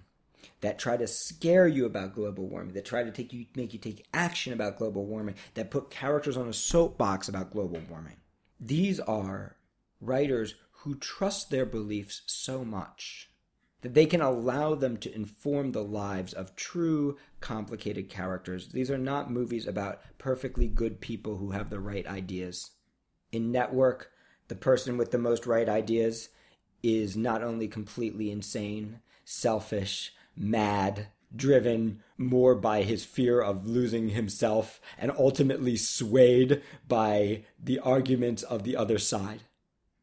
that 0.60 0.78
try 0.78 0.96
to 0.96 1.06
scare 1.06 1.66
you 1.66 1.86
about 1.86 2.14
global 2.14 2.46
warming, 2.48 2.74
that 2.74 2.84
try 2.84 3.02
to 3.02 3.10
take 3.10 3.32
you, 3.32 3.46
make 3.54 3.72
you 3.72 3.78
take 3.78 4.06
action 4.12 4.52
about 4.52 4.78
global 4.78 5.06
warming, 5.06 5.34
that 5.54 5.70
put 5.70 5.90
characters 5.90 6.36
on 6.36 6.48
a 6.48 6.52
soapbox 6.52 7.28
about 7.28 7.52
global 7.52 7.80
warming. 7.88 8.16
These 8.60 9.00
are 9.00 9.56
writers 10.00 10.54
who 10.82 10.94
trust 10.96 11.50
their 11.50 11.66
beliefs 11.66 12.22
so 12.26 12.64
much 12.64 13.30
that 13.82 13.94
they 13.94 14.06
can 14.06 14.20
allow 14.20 14.74
them 14.74 14.96
to 14.96 15.14
inform 15.14 15.70
the 15.70 15.84
lives 15.84 16.32
of 16.32 16.56
true, 16.56 17.16
complicated 17.40 18.08
characters. 18.08 18.68
These 18.68 18.90
are 18.90 18.98
not 18.98 19.30
movies 19.30 19.66
about 19.66 20.00
perfectly 20.18 20.66
good 20.66 21.00
people 21.00 21.36
who 21.36 21.52
have 21.52 21.70
the 21.70 21.78
right 21.78 22.06
ideas. 22.06 22.72
In 23.30 23.52
Network, 23.52 24.10
the 24.48 24.56
person 24.56 24.96
with 24.96 25.10
the 25.12 25.18
most 25.18 25.46
right 25.46 25.68
ideas 25.68 26.30
is 26.82 27.16
not 27.16 27.42
only 27.42 27.68
completely 27.68 28.30
insane, 28.30 29.00
selfish, 29.24 30.12
mad, 30.38 31.08
driven 31.34 32.02
more 32.16 32.54
by 32.54 32.82
his 32.82 33.04
fear 33.04 33.40
of 33.40 33.66
losing 33.66 34.10
himself, 34.10 34.80
and 34.96 35.12
ultimately 35.18 35.76
swayed 35.76 36.62
by 36.86 37.44
the 37.62 37.78
arguments 37.80 38.42
of 38.42 38.62
the 38.62 38.76
other 38.76 38.98
side. 38.98 39.42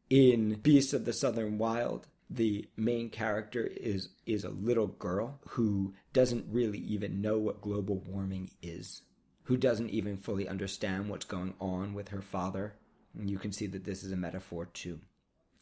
In 0.09 0.55
Beasts 0.55 0.93
of 0.93 1.05
the 1.05 1.13
Southern 1.13 1.57
Wild, 1.57 2.07
the 2.29 2.67
main 2.75 3.09
character 3.09 3.69
is 3.75 4.09
is 4.25 4.43
a 4.43 4.49
little 4.49 4.87
girl 4.87 5.39
who 5.49 5.93
doesn't 6.13 6.45
really 6.49 6.79
even 6.79 7.21
know 7.21 7.37
what 7.37 7.61
global 7.61 8.03
warming 8.07 8.49
is, 8.61 9.01
who 9.43 9.57
doesn't 9.57 9.89
even 9.89 10.17
fully 10.17 10.47
understand 10.47 11.09
what's 11.09 11.25
going 11.25 11.53
on 11.59 11.93
with 11.93 12.09
her 12.09 12.21
father. 12.21 12.75
And 13.17 13.29
you 13.29 13.37
can 13.37 13.51
see 13.51 13.67
that 13.67 13.85
this 13.85 14.03
is 14.03 14.11
a 14.11 14.17
metaphor 14.17 14.65
too. 14.65 14.99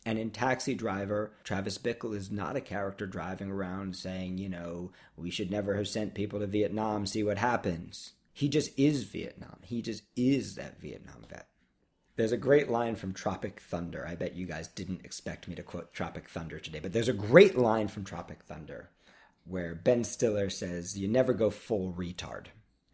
And 0.05 0.19
in 0.19 0.31
Taxi 0.31 0.75
Driver, 0.75 1.31
Travis 1.43 1.77
Bickle 1.77 2.15
is 2.15 2.29
not 2.29 2.57
a 2.57 2.61
character 2.61 3.07
driving 3.07 3.49
around 3.49 3.95
saying, 3.95 4.37
you 4.37 4.49
know, 4.49 4.91
we 5.15 5.31
should 5.31 5.49
never 5.49 5.75
have 5.75 5.87
sent 5.87 6.13
people 6.13 6.39
to 6.39 6.47
Vietnam, 6.47 7.05
see 7.05 7.23
what 7.23 7.37
happens. 7.37 8.13
He 8.33 8.49
just 8.49 8.77
is 8.77 9.03
Vietnam. 9.03 9.59
He 9.61 9.81
just 9.81 10.03
is 10.15 10.55
that 10.55 10.81
Vietnam 10.81 11.23
vet. 11.29 11.47
There's 12.15 12.31
a 12.31 12.37
great 12.37 12.69
line 12.69 12.95
from 12.95 13.13
Tropic 13.13 13.61
Thunder. 13.61 14.05
I 14.05 14.15
bet 14.15 14.35
you 14.35 14.45
guys 14.45 14.67
didn't 14.67 15.05
expect 15.05 15.47
me 15.47 15.55
to 15.55 15.63
quote 15.63 15.93
Tropic 15.93 16.27
Thunder 16.27 16.59
today, 16.59 16.79
but 16.79 16.93
there's 16.93 17.07
a 17.07 17.13
great 17.13 17.57
line 17.57 17.87
from 17.87 18.03
Tropic 18.03 18.43
Thunder 18.43 18.89
where 19.45 19.73
Ben 19.73 20.03
Stiller 20.03 20.49
says, 20.49 20.97
You 20.97 21.07
never 21.07 21.33
go 21.33 21.49
full 21.49 21.93
retard. 21.93 22.47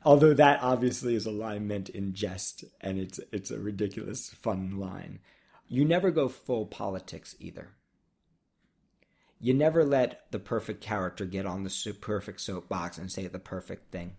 Although 0.03 0.33
that 0.35 0.61
obviously 0.61 1.15
is 1.15 1.25
a 1.25 1.31
line 1.31 1.67
meant 1.67 1.89
in 1.89 2.13
jest, 2.13 2.63
and 2.79 2.97
it's 2.97 3.19
it's 3.33 3.51
a 3.51 3.59
ridiculous, 3.59 4.29
fun 4.29 4.79
line. 4.79 5.19
You 5.71 5.85
never 5.85 6.09
go 6.09 6.27
full 6.27 6.65
politics 6.65 7.35
either. 7.39 7.69
You 9.39 9.53
never 9.53 9.85
let 9.85 10.25
the 10.31 10.39
perfect 10.39 10.81
character 10.81 11.25
get 11.25 11.45
on 11.45 11.63
the 11.63 11.95
perfect 12.01 12.41
soapbox 12.41 12.97
and 12.97 13.11
say 13.11 13.27
the 13.27 13.39
perfect 13.39 13.91
thing. 13.91 14.15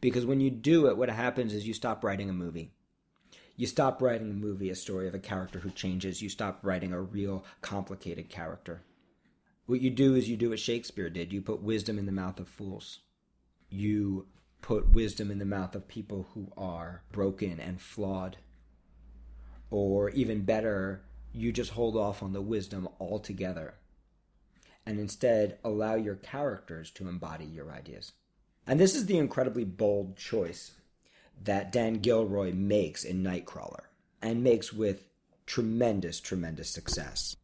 Because 0.00 0.24
when 0.24 0.40
you 0.40 0.50
do 0.50 0.86
it, 0.88 0.96
what 0.96 1.10
happens 1.10 1.52
is 1.52 1.68
you 1.68 1.74
stop 1.74 2.02
writing 2.02 2.30
a 2.30 2.32
movie. 2.32 2.72
You 3.56 3.66
stop 3.66 4.00
writing 4.00 4.30
a 4.30 4.34
movie, 4.34 4.70
a 4.70 4.74
story 4.74 5.06
of 5.06 5.14
a 5.14 5.20
character 5.20 5.58
who 5.58 5.70
changes. 5.70 6.22
You 6.22 6.30
stop 6.30 6.60
writing 6.62 6.94
a 6.94 7.00
real, 7.00 7.44
complicated 7.60 8.30
character. 8.30 8.82
What 9.66 9.82
you 9.82 9.90
do 9.90 10.14
is 10.14 10.30
you 10.30 10.38
do 10.38 10.50
what 10.50 10.58
Shakespeare 10.58 11.10
did 11.10 11.30
you 11.30 11.42
put 11.42 11.62
wisdom 11.62 11.98
in 11.98 12.06
the 12.06 12.10
mouth 12.10 12.40
of 12.40 12.48
fools. 12.48 13.00
You 13.68 14.26
put 14.62 14.90
wisdom 14.90 15.30
in 15.30 15.38
the 15.38 15.44
mouth 15.44 15.74
of 15.74 15.86
people 15.86 16.28
who 16.32 16.50
are 16.56 17.02
broken 17.12 17.60
and 17.60 17.80
flawed 17.80 18.38
or 19.72 20.10
even 20.10 20.42
better, 20.42 21.02
you 21.32 21.50
just 21.50 21.72
hold 21.72 21.96
off 21.96 22.22
on 22.22 22.34
the 22.34 22.42
wisdom 22.42 22.86
altogether 23.00 23.74
and 24.84 25.00
instead 25.00 25.58
allow 25.64 25.94
your 25.94 26.16
characters 26.16 26.90
to 26.90 27.08
embody 27.08 27.46
your 27.46 27.72
ideas. 27.72 28.12
And 28.66 28.78
this 28.78 28.94
is 28.94 29.06
the 29.06 29.16
incredibly 29.16 29.64
bold 29.64 30.16
choice 30.16 30.72
that 31.42 31.72
Dan 31.72 31.94
Gilroy 31.94 32.52
makes 32.52 33.02
in 33.02 33.22
Nightcrawler 33.22 33.84
and 34.20 34.44
makes 34.44 34.72
with 34.72 35.08
tremendous, 35.46 36.20
tremendous 36.20 36.68
success. 36.68 37.34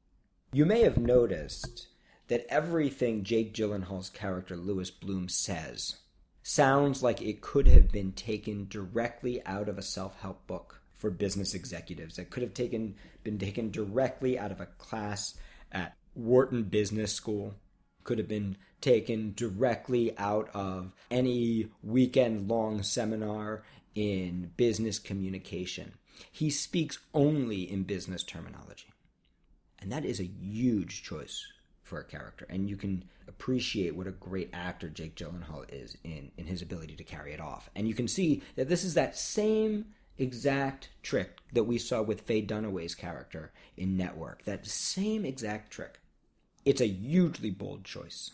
You 0.53 0.67
may 0.67 0.83
have 0.83 0.99
noticed 0.99 1.89
that 2.29 2.47
everything 2.51 3.25
Jake 3.25 3.55
Gyllenhaal's 3.55 4.11
character 4.11 4.57
Louis 4.57 4.91
Bloom 4.91 5.29
says 5.29 5.97
sounds 6.43 7.03
like 7.03 7.23
it 7.23 7.41
could 7.41 7.69
have 7.69 7.91
been 7.91 8.13
taken 8.13 8.69
directly 8.69 9.45
out 9.47 9.69
of 9.69 9.79
a 9.79 9.83
self 9.83 10.21
help 10.21 10.47
book 10.47 10.83
for 10.99 11.11
business 11.11 11.55
executives 11.55 12.17
that 12.17 12.29
could 12.29 12.43
have 12.43 12.53
taken 12.53 12.95
been 13.25 13.39
taken 13.39 13.71
directly 13.71 14.39
out 14.39 14.53
of 14.53 14.61
a 14.61 14.67
class 14.67 15.35
at 15.73 15.97
Wharton 16.15 16.65
Business 16.65 17.13
School, 17.13 17.55
could 18.05 18.19
have 18.19 18.29
been 18.29 18.57
taken 18.81 19.33
directly 19.35 20.17
out 20.19 20.51
of 20.55 20.93
any 21.11 21.69
weekend 21.83 22.49
long 22.49 22.83
seminar 22.83 23.63
in 23.95 24.51
business 24.57 24.99
communication. 24.99 25.95
He 26.33 26.51
speaks 26.51 26.99
only 27.15 27.71
in 27.71 27.85
business 27.85 28.23
terminology. 28.23 28.93
And 29.81 29.93
that 29.93 30.05
is 30.05 30.21
a 30.21 30.25
huge 30.25 31.05
choice 31.05 31.47
for 31.85 32.01
a 32.01 32.05
character. 32.05 32.47
And 32.49 32.69
you 32.69 32.77
can 32.77 33.05
appreciate 33.29 33.95
what 33.95 34.07
a 34.07 34.13
great 34.13 34.51
actor 34.53 34.89
Jake 34.89 35.15
Gyllenhaal 35.15 35.65
is 35.73 35.97
in, 36.03 36.33
in 36.37 36.47
his 36.47 36.63
ability 36.63 36.97
to 36.97 37.05
carry 37.05 37.33
it 37.33 37.41
off. 37.41 37.71
And 37.77 37.87
you 37.87 37.95
can 37.95 38.09
see 38.09 38.43
that 38.57 38.69
this 38.69 38.85
is 38.85 38.95
that 38.95 39.17
same 39.17 39.87
exact 40.19 40.91
trick 41.03 41.39
that 41.53 41.65
we 41.65 41.79
saw 41.79 42.03
with 42.03 42.23
Faye 42.23 42.45
Dunaway's 42.45 42.95
character 42.95 43.53
in 43.77 43.97
Network. 43.97 44.45
That 44.45 44.67
same 44.67 45.25
exact 45.25 45.71
trick. 45.71 46.01
It's 46.65 46.81
a 46.81 46.87
hugely 46.87 47.51
bold 47.51 47.85
choice. 47.85 48.33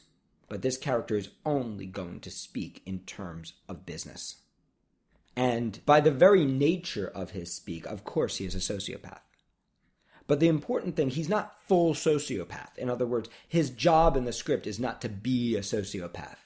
But 0.48 0.62
this 0.62 0.76
character 0.76 1.16
is 1.16 1.30
only 1.44 1.86
going 1.86 2.20
to 2.20 2.30
speak 2.30 2.82
in 2.84 3.00
terms 3.00 3.54
of 3.68 3.86
business. 3.86 4.36
And 5.36 5.80
by 5.84 6.00
the 6.00 6.10
very 6.10 6.44
nature 6.44 7.08
of 7.08 7.30
his 7.30 7.52
speak, 7.52 7.86
of 7.86 8.04
course, 8.04 8.36
he 8.36 8.44
is 8.44 8.54
a 8.54 8.58
sociopath. 8.58 9.20
But 10.26 10.40
the 10.40 10.48
important 10.48 10.96
thing, 10.96 11.10
he's 11.10 11.28
not 11.28 11.58
full 11.66 11.94
sociopath. 11.94 12.78
In 12.78 12.88
other 12.88 13.06
words, 13.06 13.28
his 13.46 13.70
job 13.70 14.16
in 14.16 14.24
the 14.24 14.32
script 14.32 14.66
is 14.66 14.80
not 14.80 15.00
to 15.02 15.08
be 15.08 15.56
a 15.56 15.60
sociopath. 15.60 16.38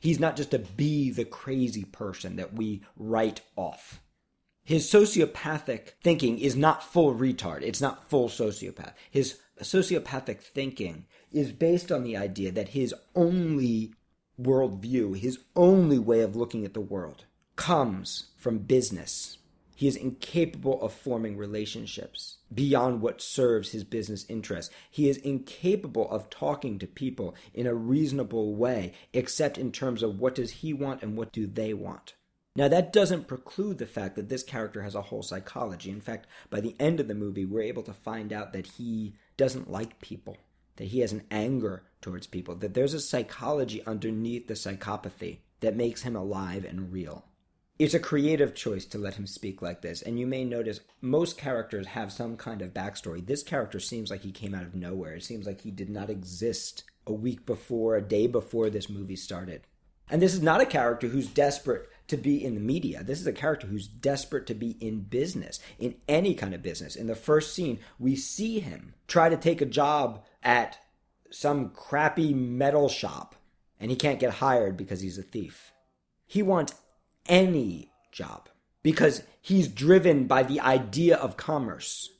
He's 0.00 0.20
not 0.20 0.36
just 0.36 0.50
to 0.52 0.58
be 0.58 1.10
the 1.10 1.24
crazy 1.24 1.84
person 1.84 2.36
that 2.36 2.54
we 2.54 2.82
write 2.96 3.42
off. 3.56 4.01
His 4.64 4.90
sociopathic 4.90 5.94
thinking 6.02 6.38
is 6.38 6.56
not 6.56 6.84
full 6.84 7.14
retard. 7.14 7.62
It's 7.62 7.80
not 7.80 8.08
full 8.08 8.28
sociopath. 8.28 8.94
His 9.10 9.38
sociopathic 9.60 10.40
thinking 10.40 11.06
is 11.32 11.52
based 11.52 11.90
on 11.90 12.04
the 12.04 12.16
idea 12.16 12.52
that 12.52 12.68
his 12.68 12.94
only 13.14 13.94
worldview, 14.40 15.18
his 15.18 15.38
only 15.56 15.98
way 15.98 16.20
of 16.20 16.36
looking 16.36 16.64
at 16.64 16.74
the 16.74 16.80
world, 16.80 17.24
comes 17.56 18.30
from 18.36 18.58
business 18.58 19.38
he 19.82 19.88
is 19.88 19.96
incapable 19.96 20.80
of 20.80 20.92
forming 20.92 21.36
relationships 21.36 22.36
beyond 22.54 23.00
what 23.00 23.20
serves 23.20 23.72
his 23.72 23.82
business 23.82 24.24
interests. 24.28 24.72
He 24.88 25.08
is 25.08 25.16
incapable 25.16 26.08
of 26.08 26.30
talking 26.30 26.78
to 26.78 26.86
people 26.86 27.34
in 27.52 27.66
a 27.66 27.74
reasonable 27.74 28.54
way, 28.54 28.92
except 29.12 29.58
in 29.58 29.72
terms 29.72 30.04
of 30.04 30.20
what 30.20 30.36
does 30.36 30.52
he 30.52 30.72
want 30.72 31.02
and 31.02 31.16
what 31.16 31.32
do 31.32 31.48
they 31.48 31.74
want. 31.74 32.14
Now, 32.54 32.68
that 32.68 32.92
doesn't 32.92 33.28
preclude 33.28 33.78
the 33.78 33.86
fact 33.86 34.14
that 34.16 34.28
this 34.28 34.42
character 34.42 34.82
has 34.82 34.94
a 34.94 35.02
whole 35.02 35.22
psychology. 35.22 35.90
In 35.90 36.02
fact, 36.02 36.26
by 36.50 36.60
the 36.60 36.76
end 36.78 37.00
of 37.00 37.08
the 37.08 37.14
movie, 37.14 37.46
we're 37.46 37.62
able 37.62 37.82
to 37.84 37.94
find 37.94 38.32
out 38.32 38.52
that 38.52 38.66
he 38.66 39.14
doesn't 39.38 39.70
like 39.70 40.00
people, 40.00 40.36
that 40.76 40.88
he 40.88 41.00
has 41.00 41.12
an 41.12 41.24
anger 41.30 41.84
towards 42.02 42.26
people, 42.26 42.54
that 42.56 42.74
there's 42.74 42.92
a 42.92 43.00
psychology 43.00 43.82
underneath 43.86 44.48
the 44.48 44.54
psychopathy 44.54 45.38
that 45.60 45.76
makes 45.76 46.02
him 46.02 46.14
alive 46.14 46.66
and 46.66 46.92
real. 46.92 47.24
It's 47.78 47.94
a 47.94 47.98
creative 47.98 48.54
choice 48.54 48.84
to 48.86 48.98
let 48.98 49.14
him 49.14 49.26
speak 49.26 49.62
like 49.62 49.80
this, 49.80 50.02
and 50.02 50.20
you 50.20 50.26
may 50.26 50.44
notice 50.44 50.80
most 51.00 51.38
characters 51.38 51.86
have 51.86 52.12
some 52.12 52.36
kind 52.36 52.60
of 52.60 52.74
backstory. 52.74 53.26
This 53.26 53.42
character 53.42 53.80
seems 53.80 54.10
like 54.10 54.20
he 54.20 54.30
came 54.30 54.54
out 54.54 54.62
of 54.62 54.74
nowhere. 54.74 55.14
It 55.14 55.24
seems 55.24 55.46
like 55.46 55.62
he 55.62 55.70
did 55.70 55.88
not 55.88 56.10
exist 56.10 56.84
a 57.06 57.12
week 57.12 57.46
before, 57.46 57.96
a 57.96 58.02
day 58.02 58.26
before 58.26 58.68
this 58.68 58.90
movie 58.90 59.16
started. 59.16 59.62
And 60.10 60.20
this 60.20 60.34
is 60.34 60.42
not 60.42 60.60
a 60.60 60.66
character 60.66 61.08
who's 61.08 61.26
desperate 61.26 61.88
to 62.12 62.18
be 62.18 62.44
in 62.44 62.54
the 62.54 62.60
media. 62.60 63.02
This 63.02 63.20
is 63.20 63.26
a 63.26 63.32
character 63.32 63.66
who's 63.66 63.88
desperate 63.88 64.46
to 64.48 64.54
be 64.54 64.76
in 64.80 65.00
business, 65.00 65.58
in 65.78 65.94
any 66.06 66.34
kind 66.34 66.54
of 66.54 66.62
business. 66.62 66.94
In 66.94 67.06
the 67.06 67.14
first 67.14 67.54
scene, 67.54 67.80
we 67.98 68.16
see 68.16 68.60
him 68.60 68.92
try 69.08 69.30
to 69.30 69.36
take 69.36 69.62
a 69.62 69.66
job 69.66 70.22
at 70.42 70.76
some 71.30 71.70
crappy 71.70 72.34
metal 72.34 72.90
shop, 72.90 73.34
and 73.80 73.90
he 73.90 73.96
can't 73.96 74.20
get 74.20 74.34
hired 74.34 74.76
because 74.76 75.00
he's 75.00 75.16
a 75.16 75.22
thief. 75.22 75.72
He 76.26 76.42
wants 76.42 76.74
any 77.26 77.90
job 78.12 78.50
because 78.82 79.22
he's 79.40 79.68
driven 79.68 80.26
by 80.26 80.42
the 80.42 80.60
idea 80.60 81.16
of 81.16 81.38
commerce. 81.38 82.10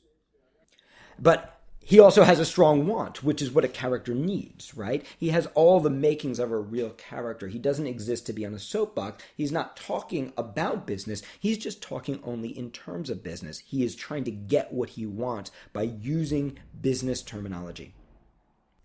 But 1.19 1.61
he 1.85 1.99
also 1.99 2.23
has 2.23 2.39
a 2.39 2.45
strong 2.45 2.87
want, 2.87 3.23
which 3.23 3.41
is 3.41 3.51
what 3.51 3.65
a 3.65 3.69
character 3.69 4.15
needs, 4.15 4.75
right? 4.75 5.05
He 5.19 5.29
has 5.29 5.47
all 5.47 5.81
the 5.81 5.89
makings 5.89 6.39
of 6.39 6.49
a 6.51 6.57
real 6.57 6.91
character. 6.91 7.49
He 7.49 7.59
doesn't 7.59 7.87
exist 7.87 8.25
to 8.27 8.33
be 8.33 8.45
on 8.45 8.53
a 8.53 8.59
soapbox. 8.59 9.21
He's 9.35 9.51
not 9.51 9.75
talking 9.75 10.31
about 10.37 10.87
business. 10.87 11.21
He's 11.39 11.57
just 11.57 11.81
talking 11.81 12.21
only 12.23 12.57
in 12.57 12.71
terms 12.71 13.09
of 13.09 13.21
business. 13.21 13.59
He 13.59 13.83
is 13.83 13.95
trying 13.95 14.23
to 14.23 14.31
get 14.31 14.71
what 14.71 14.91
he 14.91 15.05
wants 15.05 15.51
by 15.73 15.83
using 15.83 16.57
business 16.79 17.21
terminology. 17.21 17.93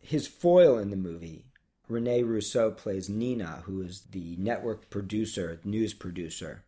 His 0.01 0.27
foil 0.27 0.77
in 0.77 0.91
the 0.91 0.97
movie 0.97 1.45
Rene 1.89 2.23
Russo 2.23 2.71
plays 2.71 3.09
Nina, 3.09 3.63
who 3.65 3.81
is 3.81 4.03
the 4.11 4.37
network 4.37 4.91
producer, 4.91 5.59
news 5.65 5.95
producer, 5.95 6.65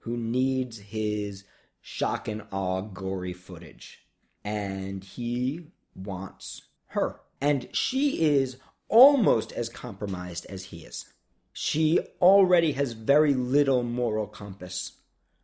who 0.00 0.16
needs 0.16 0.78
his 0.78 1.44
shock 1.80 2.28
and 2.28 2.42
awe 2.52 2.82
gory 2.82 3.32
footage. 3.32 4.03
And 4.44 5.02
he 5.02 5.68
wants 5.94 6.62
her. 6.88 7.20
And 7.40 7.68
she 7.72 8.22
is 8.22 8.58
almost 8.88 9.52
as 9.52 9.68
compromised 9.68 10.46
as 10.46 10.66
he 10.66 10.84
is. 10.84 11.06
She 11.52 12.00
already 12.20 12.72
has 12.72 12.92
very 12.92 13.32
little 13.34 13.82
moral 13.82 14.26
compass. 14.26 14.92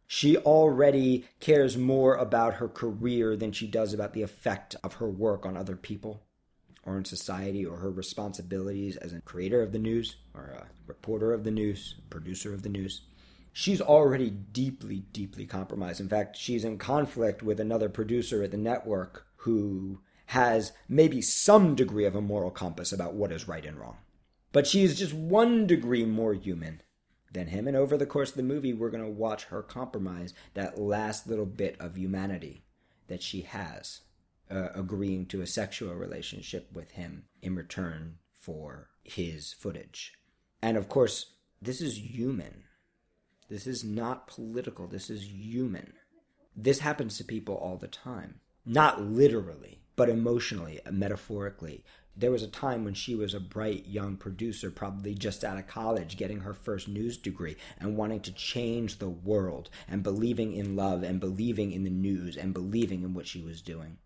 She 0.07 0.37
already 0.37 1.25
cares 1.39 1.77
more 1.77 2.17
about 2.17 2.55
her 2.55 2.69
career 2.69 3.37
than 3.37 3.53
she 3.53 3.69
does 3.69 3.95
about 3.95 4.13
the 4.13 4.23
effect 4.23 4.75
of 4.83 4.95
her 4.95 5.09
work 5.09 5.47
on 5.47 5.57
other 5.57 5.77
people 5.77 6.23
or 6.85 6.97
in 6.97 7.05
society 7.05 7.65
or 7.65 7.77
her 7.77 7.91
responsibilities 7.91 8.97
as 8.97 9.13
a 9.13 9.21
creator 9.21 9.63
of 9.63 9.73
the 9.73 9.79
news 9.79 10.17
or 10.35 10.47
a 10.47 10.67
reporter 10.87 11.33
of 11.33 11.45
the 11.45 11.51
news, 11.51 11.95
producer 12.11 12.53
of 12.53 12.63
the 12.63 12.69
news. 12.69 13.03
She's 13.53 13.81
already 13.81 14.31
deeply, 14.31 15.05
deeply 15.13 15.47
compromised. 15.47 16.01
In 16.01 16.09
fact, 16.09 16.37
she's 16.37 16.65
in 16.65 16.79
conflict 16.79 17.43
with 17.43 17.59
another 17.59 17.89
producer 17.89 18.43
at 18.43 18.51
the 18.51 18.57
network 18.57 19.27
who 19.39 20.01
has 20.27 20.73
maybe 20.89 21.21
some 21.21 21.75
degree 21.75 22.05
of 22.05 22.15
a 22.15 22.21
moral 22.21 22.51
compass 22.51 22.93
about 22.93 23.15
what 23.15 23.33
is 23.33 23.49
right 23.49 23.65
and 23.65 23.79
wrong. 23.79 23.99
But 24.53 24.67
she 24.67 24.83
is 24.83 24.99
just 24.99 25.13
one 25.13 25.67
degree 25.67 26.05
more 26.05 26.35
human 26.35 26.83
than 27.33 27.49
him. 27.49 27.67
And 27.67 27.77
over 27.77 27.97
the 27.97 28.07
course 28.07 28.31
of 28.31 28.37
the 28.37 28.43
movie, 28.43 28.73
we're 28.73 28.91
going 28.91 29.05
to 29.05 29.11
watch 29.11 29.45
her 29.45 29.63
compromise 29.63 30.35
that 30.55 30.79
last 30.79 31.27
little 31.27 31.47
bit 31.47 31.77
of 31.81 31.97
humanity 31.97 32.65
that 33.09 33.23
she 33.23 33.43
has 33.43 34.03
uh, 34.51 34.69
agreeing 34.75 35.27
to 35.27 35.41
a 35.41 35.47
sexual 35.47 35.95
relationship 35.95 36.69
with 36.73 36.93
him 36.93 37.25
in 37.43 37.55
return 37.55 38.17
for 38.33 38.91
his 39.03 39.53
footage. 39.53 40.15
And 40.63 40.77
of 40.77 40.89
course, 40.89 41.35
this 41.61 41.81
is 41.81 41.99
human. 41.99 42.65
This 43.51 43.67
is 43.67 43.83
not 43.83 44.29
political. 44.29 44.87
This 44.87 45.11
is 45.11 45.25
human. 45.25 45.93
This 46.57 46.79
happens 46.79 47.19
to 47.19 47.25
people 47.25 47.57
all 47.57 47.77
the 47.77 47.89
time. 47.89 48.41
Not 48.65 49.03
literally, 49.03 49.83
but 49.97 50.09
emotionally, 50.09 50.81
metaphorically. 50.89 51.85
There 52.17 52.31
was 52.31 52.45
a 52.45 52.49
time 52.49 52.85
when 52.85 52.95
she 52.95 53.17
was 53.17 53.35
a 53.35 53.41
bright 53.41 53.87
young 53.87 54.17
producer, 54.17 54.71
probably 54.71 55.15
just 55.15 55.43
out 55.43 55.59
of 55.59 55.67
college, 55.67 56.17
getting 56.17 56.41
her 56.41 56.55
first 56.55 56.87
news 56.87 57.17
degree 57.17 57.57
and 57.79 57.97
wanting 57.97 58.21
to 58.21 58.33
change 58.33 58.99
the 58.99 59.09
world 59.09 59.69
and 59.89 60.05
believing 60.05 60.53
in 60.53 60.77
love 60.77 61.03
and 61.03 61.19
believing 61.19 61.73
in 61.73 61.83
the 61.83 61.91
news 61.91 62.37
and 62.37 62.55
believing 62.55 63.03
in 63.03 63.15
what 63.15 63.27
she 63.27 63.41
was 63.41 63.63
doing. 63.63 63.99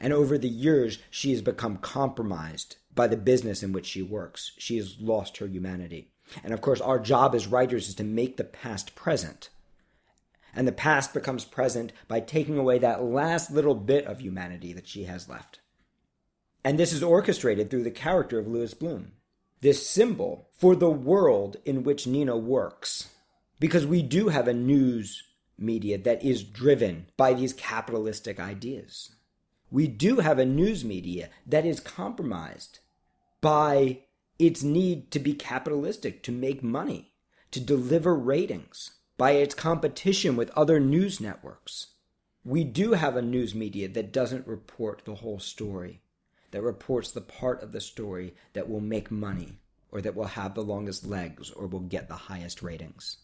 And 0.00 0.14
over 0.14 0.38
the 0.38 0.48
years, 0.48 0.98
she 1.10 1.32
has 1.32 1.42
become 1.42 1.76
compromised 1.76 2.76
by 2.94 3.08
the 3.08 3.16
business 3.16 3.62
in 3.62 3.72
which 3.72 3.86
she 3.86 4.00
works. 4.00 4.52
She 4.56 4.76
has 4.78 4.96
lost 5.00 5.36
her 5.38 5.46
humanity. 5.46 6.12
And 6.42 6.52
of 6.52 6.60
course, 6.60 6.80
our 6.80 6.98
job 6.98 7.34
as 7.34 7.46
writers 7.46 7.88
is 7.88 7.94
to 7.96 8.04
make 8.04 8.36
the 8.36 8.44
past 8.44 8.94
present. 8.94 9.50
And 10.54 10.66
the 10.66 10.72
past 10.72 11.14
becomes 11.14 11.44
present 11.44 11.92
by 12.08 12.20
taking 12.20 12.58
away 12.58 12.78
that 12.78 13.02
last 13.02 13.50
little 13.50 13.74
bit 13.74 14.06
of 14.06 14.20
humanity 14.20 14.72
that 14.72 14.88
she 14.88 15.04
has 15.04 15.28
left. 15.28 15.60
And 16.64 16.78
this 16.78 16.92
is 16.92 17.02
orchestrated 17.02 17.70
through 17.70 17.84
the 17.84 17.90
character 17.90 18.38
of 18.38 18.48
Louis 18.48 18.74
Bloom, 18.74 19.12
this 19.60 19.88
symbol 19.88 20.48
for 20.52 20.76
the 20.76 20.90
world 20.90 21.56
in 21.64 21.84
which 21.84 22.06
Nina 22.06 22.36
works. 22.36 23.10
Because 23.58 23.86
we 23.86 24.02
do 24.02 24.28
have 24.28 24.48
a 24.48 24.54
news 24.54 25.22
media 25.58 25.98
that 25.98 26.24
is 26.24 26.42
driven 26.42 27.06
by 27.16 27.34
these 27.34 27.52
capitalistic 27.52 28.40
ideas 28.40 29.10
we 29.70 29.86
do 29.86 30.16
have 30.16 30.38
a 30.38 30.44
news 30.44 30.84
media 30.84 31.30
that 31.46 31.64
is 31.64 31.80
compromised 31.80 32.80
by 33.40 34.00
its 34.40 34.62
need 34.62 35.10
to 35.10 35.18
be 35.18 35.34
capitalistic, 35.34 36.22
to 36.22 36.32
make 36.32 36.62
money, 36.62 37.12
to 37.50 37.60
deliver 37.60 38.14
ratings, 38.14 38.92
by 39.16 39.32
its 39.32 39.54
competition 39.54 40.34
with 40.34 40.50
other 40.56 40.80
news 40.80 41.20
networks. 41.20 41.88
We 42.42 42.64
do 42.64 42.92
have 42.92 43.16
a 43.16 43.22
news 43.22 43.54
media 43.54 43.86
that 43.88 44.12
doesn't 44.12 44.46
report 44.46 45.02
the 45.04 45.16
whole 45.16 45.38
story, 45.38 46.00
that 46.52 46.62
reports 46.62 47.12
the 47.12 47.20
part 47.20 47.62
of 47.62 47.72
the 47.72 47.82
story 47.82 48.34
that 48.54 48.68
will 48.68 48.80
make 48.80 49.10
money, 49.10 49.58
or 49.92 50.00
that 50.00 50.16
will 50.16 50.24
have 50.24 50.54
the 50.54 50.62
longest 50.62 51.06
legs, 51.06 51.50
or 51.50 51.66
will 51.66 51.80
get 51.80 52.08
the 52.08 52.14
highest 52.14 52.62
ratings. 52.62 53.18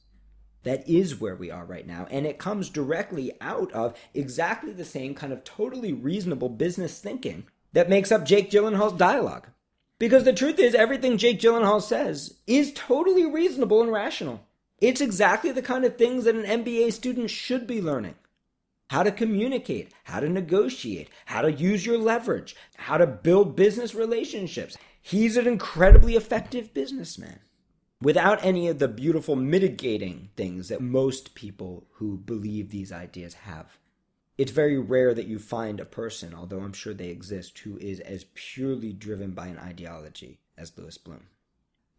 That 0.65 0.87
is 0.89 1.21
where 1.21 1.37
we 1.37 1.51
are 1.51 1.65
right 1.65 1.87
now. 1.87 2.07
And 2.11 2.27
it 2.27 2.39
comes 2.39 2.69
directly 2.69 3.33
out 3.41 3.73
of 3.73 3.97
exactly 4.13 4.73
the 4.73 4.85
same 4.85 5.15
kind 5.15 5.33
of 5.33 5.45
totally 5.45 5.93
reasonable 5.93 6.51
business 6.51 6.99
thinking 6.99 7.47
that 7.73 7.89
makes 7.89 8.13
up 8.13 8.25
Jake 8.25 8.51
Gyllenhaal's 8.51 8.99
dialogue. 8.99 9.49
Because 9.99 10.25
the 10.25 10.33
truth 10.33 10.59
is, 10.59 10.75
everything 10.75 11.17
Jake 11.17 11.41
Gyllenhaal 11.41 11.81
says 11.81 12.35
is 12.47 12.73
totally 12.75 13.25
reasonable 13.25 13.83
and 13.83 13.91
rational. 13.91 14.43
It's 14.79 15.01
exactly 15.01 15.53
the 15.53 15.63
kind 15.63 15.85
of 15.85 15.97
things 15.97 16.25
that 16.25 16.35
an 16.35 16.65
MBA 16.65 16.93
student 16.93 17.31
should 17.31 17.67
be 17.67 17.81
learning 17.81 18.15
how 18.91 19.03
to 19.03 19.11
communicate, 19.11 19.93
how 20.05 20.21
to 20.21 20.29
negotiate, 20.29 21.09
how 21.25 21.43
to 21.43 21.51
use 21.51 21.85
your 21.85 21.99
leverage, 21.99 22.55
how 22.77 22.97
to 22.97 23.07
build 23.07 23.57
business 23.57 23.95
relationships. 23.95 24.77
He's 25.03 25.37
an 25.37 25.47
incredibly 25.47 26.15
effective 26.15 26.73
businessman 26.73 27.41
without 28.01 28.45
any 28.45 28.69
of 28.69 28.79
the 28.79 28.89
beautiful 28.89 29.35
mitigating 29.35 30.29
things 30.37 30.69
that 30.69 30.81
most 30.81 31.35
people 31.35 31.87
who 31.95 32.17
believe 32.17 32.71
these 32.71 32.93
ideas 32.93 33.35
have. 33.35 33.79
It's 34.39 34.53
very 34.53 34.79
rare 34.79 35.15
that 35.15 35.27
you 35.27 35.39
find 35.39 35.81
a 35.81 35.87
person, 35.87 36.35
although 36.35 36.61
I'm 36.61 36.75
sure 36.75 36.93
they 36.93 37.09
exist, 37.09 37.59
who 37.61 37.79
is 37.79 38.01
as 38.01 38.27
purely 38.35 38.93
driven 38.93 39.31
by 39.31 39.47
an 39.47 39.59
ideology 39.59 40.41
as 40.59 40.77
Louis 40.77 40.99
Bloom. 40.99 41.29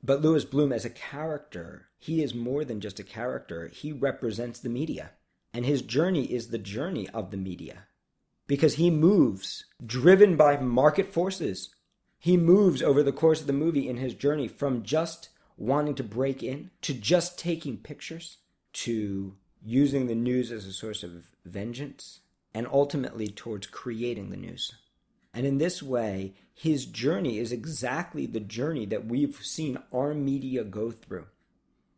But 0.04 0.21
Louis 0.21 0.45
Bloom, 0.45 0.71
as 0.71 0.86
a 0.86 0.91
character, 0.91 1.88
he 1.97 2.21
is 2.21 2.36
more 2.36 2.63
than 2.63 2.80
just 2.80 3.00
a 3.00 3.04
character. 3.04 3.69
He 3.69 3.91
represents 3.91 4.60
the 4.60 4.69
media. 4.69 5.12
And 5.52 5.65
his 5.65 5.82
journey 5.82 6.26
is 6.26 6.50
the 6.50 6.60
journey 6.60 7.10
of 7.10 7.32
the 7.32 7.38
media. 7.38 7.88
Because 8.45 8.76
he 8.76 8.91
moves, 8.91 9.65
driven 9.84 10.36
by 10.38 10.58
market 10.58 11.12
forces. 11.12 11.73
He 12.19 12.38
moves 12.38 12.84
over 12.84 13.02
the 13.02 13.12
course 13.12 13.41
of 13.41 13.47
the 13.47 13.54
movie 13.54 13.89
in 13.89 13.97
his 13.97 14.13
journey 14.13 14.47
from 14.47 14.84
just 14.84 15.30
wanting 15.58 15.95
to 15.95 16.04
break 16.04 16.43
in 16.43 16.69
to 16.84 16.93
just 16.93 17.39
taking 17.39 17.78
pictures 17.78 18.38
to 18.73 19.36
using 19.65 20.06
the 20.06 20.15
news 20.15 20.52
as 20.52 20.67
a 20.67 20.71
source 20.71 21.02
of 21.02 21.32
vengeance 21.43 22.19
and 22.58 22.65
ultimately 22.72 23.28
towards 23.28 23.67
creating 23.67 24.32
the 24.32 24.36
news. 24.36 24.74
And 25.32 25.46
in 25.46 25.60
this 25.60 25.84
way, 25.84 26.34
his 26.56 26.88
journey 26.88 27.38
is 27.38 27.52
exactly 27.52 28.26
the 28.26 28.39
journey 28.39 28.88
that 28.88 29.06
we've 29.06 29.36
seen 29.43 29.78
our 29.93 30.15
media 30.15 30.63
go 30.63 30.89
through. 30.89 31.28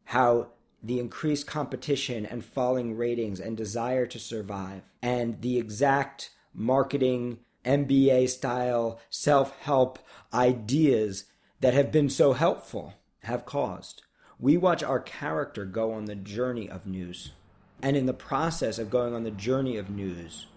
How 0.03 0.49
the 0.83 0.99
increased 0.99 1.47
competition 1.47 2.25
and 2.25 2.43
falling 2.43 2.97
ratings 2.97 3.39
and 3.39 3.55
desire 3.55 4.05
to 4.07 4.19
survive, 4.19 4.81
and 5.01 5.41
the 5.41 5.57
exact 5.57 6.31
marketing, 6.53 7.39
MBA 7.63 8.27
style, 8.27 8.99
self 9.09 9.57
help 9.59 9.97
ideas 10.33 11.23
that 11.61 11.73
have 11.73 11.89
been 11.89 12.09
so 12.09 12.33
helpful 12.33 12.95
have 13.19 13.45
caused. 13.45 14.01
We 14.37 14.57
watch 14.57 14.83
our 14.83 14.99
character 14.99 15.63
go 15.63 15.93
on 15.93 16.03
the 16.03 16.15
journey 16.15 16.69
of 16.69 16.85
news. 16.85 17.31
And 17.81 17.95
in 17.95 18.05
the 18.05 18.13
process 18.13 18.77
of 18.77 18.89
going 18.89 19.13
on 19.13 19.23
the 19.23 19.31
journey 19.31 19.77
of 19.77 19.89
news, 19.89 20.47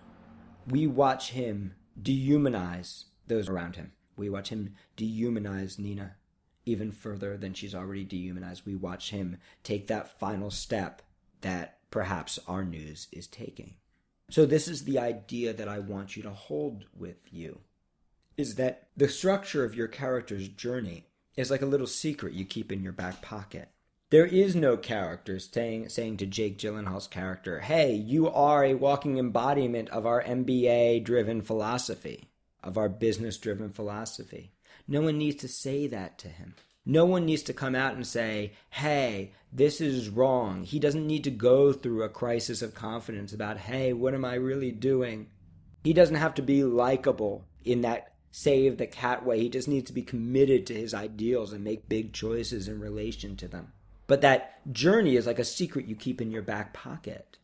we 0.67 0.87
watch 0.87 1.31
him 1.31 1.75
dehumanize 2.01 3.05
those 3.29 3.49
around 3.49 3.77
him. 3.77 3.93
We 4.17 4.29
watch 4.29 4.49
him 4.49 4.75
dehumanize 4.97 5.79
Nina 5.79 6.17
even 6.65 6.93
further 6.93 7.37
than 7.37 7.55
she's 7.55 7.75
already 7.75 8.05
dehumanized. 8.05 8.65
We 8.65 8.77
watch 8.77 9.11
him 9.11 9.39
take 9.63 9.87
that 9.89 10.19
final 10.19 10.51
step 10.51 11.03
that 11.41 11.79
perhaps 11.91 12.39
our 12.47 12.65
news 12.65 13.09
is 13.13 13.27
taking. 13.27 13.75
So 14.31 14.47
this 14.47 14.69
is 14.69 14.85
the 14.85 14.99
idea 14.99 15.53
that 15.53 15.69
I 15.69 15.81
want 15.81 16.17
you 16.17 16.23
to 16.23 16.31
hold 16.31 16.85
with 16.97 17.19
you 17.31 17.61
is 18.37 18.55
that 18.55 18.89
the 18.97 19.09
structure 19.09 19.65
of 19.65 19.75
your 19.75 19.89
character's 19.89 20.49
journey 20.49 21.07
is 21.37 21.51
like 21.51 21.63
a 21.63 21.67
little 21.67 21.87
secret 21.87 22.33
you 22.33 22.45
keep 22.45 22.73
in 22.73 22.83
your 22.83 22.93
back 22.93 23.21
pocket. 23.23 23.69
There 24.13 24.27
is 24.27 24.55
no 24.55 24.77
character 24.77 25.39
saying, 25.39 25.89
saying 25.89 26.19
to 26.19 26.27
Jake 26.27 26.59
Gyllenhaal's 26.59 27.07
character, 27.07 27.61
hey, 27.61 27.95
you 27.95 28.29
are 28.29 28.63
a 28.63 28.75
walking 28.75 29.17
embodiment 29.17 29.89
of 29.89 30.05
our 30.05 30.23
MBA 30.23 31.03
driven 31.03 31.41
philosophy, 31.41 32.29
of 32.63 32.77
our 32.77 32.91
business 32.91 33.39
driven 33.39 33.71
philosophy. 33.71 34.53
No 34.87 35.01
one 35.01 35.17
needs 35.17 35.37
to 35.37 35.49
say 35.49 35.87
that 35.87 36.19
to 36.19 36.29
him. 36.29 36.55
No 36.85 37.07
one 37.07 37.25
needs 37.25 37.41
to 37.45 37.55
come 37.55 37.75
out 37.75 37.95
and 37.95 38.07
say, 38.07 38.53
hey, 38.69 39.33
this 39.51 39.81
is 39.81 40.11
wrong. 40.11 40.65
He 40.65 40.79
doesn't 40.79 41.07
need 41.07 41.25
to 41.25 41.31
go 41.31 41.73
through 41.73 42.03
a 42.03 42.11
crisis 42.11 42.61
of 42.61 42.75
confidence 42.75 43.33
about, 43.33 43.57
hey, 43.57 43.95
what 43.95 44.13
am 44.13 44.27
I 44.27 44.35
really 44.35 44.73
doing? 44.73 45.29
He 45.85 45.95
doesn't 45.95 46.17
have 46.17 46.35
to 46.35 46.43
be 46.43 46.65
likable 46.65 47.47
in 47.65 47.81
that 47.81 48.13
save 48.31 48.77
the 48.77 48.87
cat 48.87 49.25
way. 49.25 49.41
He 49.41 49.49
just 49.49 49.69
needs 49.69 49.87
to 49.87 49.95
be 49.95 50.03
committed 50.03 50.67
to 50.67 50.75
his 50.75 50.93
ideals 50.93 51.55
and 51.55 51.65
make 51.65 51.89
big 51.89 52.13
choices 52.13 52.69
in 52.69 52.79
relation 52.79 53.37
to 53.39 53.49
them. 53.49 53.73
But 54.07 54.21
that 54.23 54.73
journey 54.73 55.17
is 55.17 55.27
like 55.27 55.39
a 55.39 55.45
secret 55.45 55.87
you 55.87 55.97
keep 55.97 56.21
in 56.21 56.31
your 56.31 56.43
back 56.43 56.73
pocket. 56.73 57.39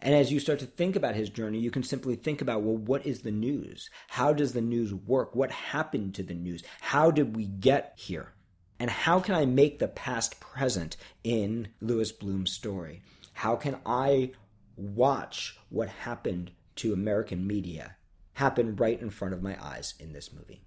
And 0.00 0.14
as 0.14 0.32
you 0.32 0.40
start 0.40 0.58
to 0.58 0.66
think 0.66 0.96
about 0.96 1.14
his 1.14 1.30
journey, 1.30 1.58
you 1.58 1.70
can 1.70 1.84
simply 1.84 2.16
think 2.16 2.40
about, 2.40 2.62
well, 2.62 2.76
what 2.76 3.06
is 3.06 3.22
the 3.22 3.30
news? 3.30 3.88
How 4.08 4.32
does 4.32 4.52
the 4.52 4.60
news 4.60 4.92
work? 4.92 5.34
What 5.36 5.52
happened 5.52 6.16
to 6.16 6.24
the 6.24 6.34
news? 6.34 6.64
How 6.80 7.12
did 7.12 7.36
we 7.36 7.46
get 7.46 7.94
here? 7.96 8.32
And 8.80 8.90
how 8.90 9.20
can 9.20 9.36
I 9.36 9.46
make 9.46 9.78
the 9.78 9.86
past 9.86 10.40
present 10.40 10.96
in 11.22 11.68
Louis 11.80 12.10
Bloom's 12.10 12.50
story? 12.50 13.02
How 13.32 13.54
can 13.54 13.78
I 13.86 14.32
watch 14.76 15.56
what 15.68 15.88
happened 15.88 16.50
to 16.76 16.92
American 16.92 17.46
media 17.46 17.96
happen 18.34 18.74
right 18.74 19.00
in 19.00 19.10
front 19.10 19.34
of 19.34 19.42
my 19.42 19.56
eyes 19.62 19.94
in 20.00 20.12
this 20.12 20.32
movie? 20.32 20.64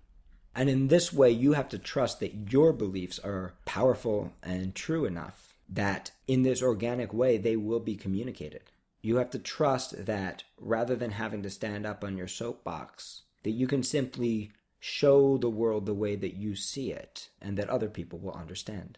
And 0.55 0.69
in 0.69 0.87
this 0.87 1.11
way, 1.11 1.31
you 1.31 1.53
have 1.53 1.67
to 1.69 1.77
trust 1.77 2.21
that 2.21 2.51
your 2.51 2.71
beliefs 2.71 3.19
are 3.19 3.55
powerful 3.65 4.33
and 4.41 4.73
true 4.73 5.05
enough 5.05 5.55
that 5.67 6.11
in 6.27 6.43
this 6.43 6.61
organic 6.61 7.13
way, 7.13 7.37
they 7.37 7.55
will 7.57 7.79
be 7.79 7.95
communicated. 7.95 8.61
You 9.01 9.17
have 9.17 9.29
to 9.31 9.39
trust 9.39 10.05
that 10.05 10.43
rather 10.57 10.95
than 10.95 11.11
having 11.11 11.43
to 11.43 11.49
stand 11.49 11.85
up 11.85 12.03
on 12.03 12.17
your 12.17 12.27
soapbox, 12.27 13.23
that 13.43 13.51
you 13.51 13.67
can 13.67 13.83
simply 13.83 14.51
show 14.79 15.37
the 15.37 15.49
world 15.49 15.85
the 15.85 15.93
way 15.93 16.15
that 16.15 16.35
you 16.35 16.55
see 16.55 16.91
it 16.91 17.29
and 17.41 17.57
that 17.57 17.69
other 17.69 17.89
people 17.89 18.19
will 18.19 18.33
understand. 18.33 18.97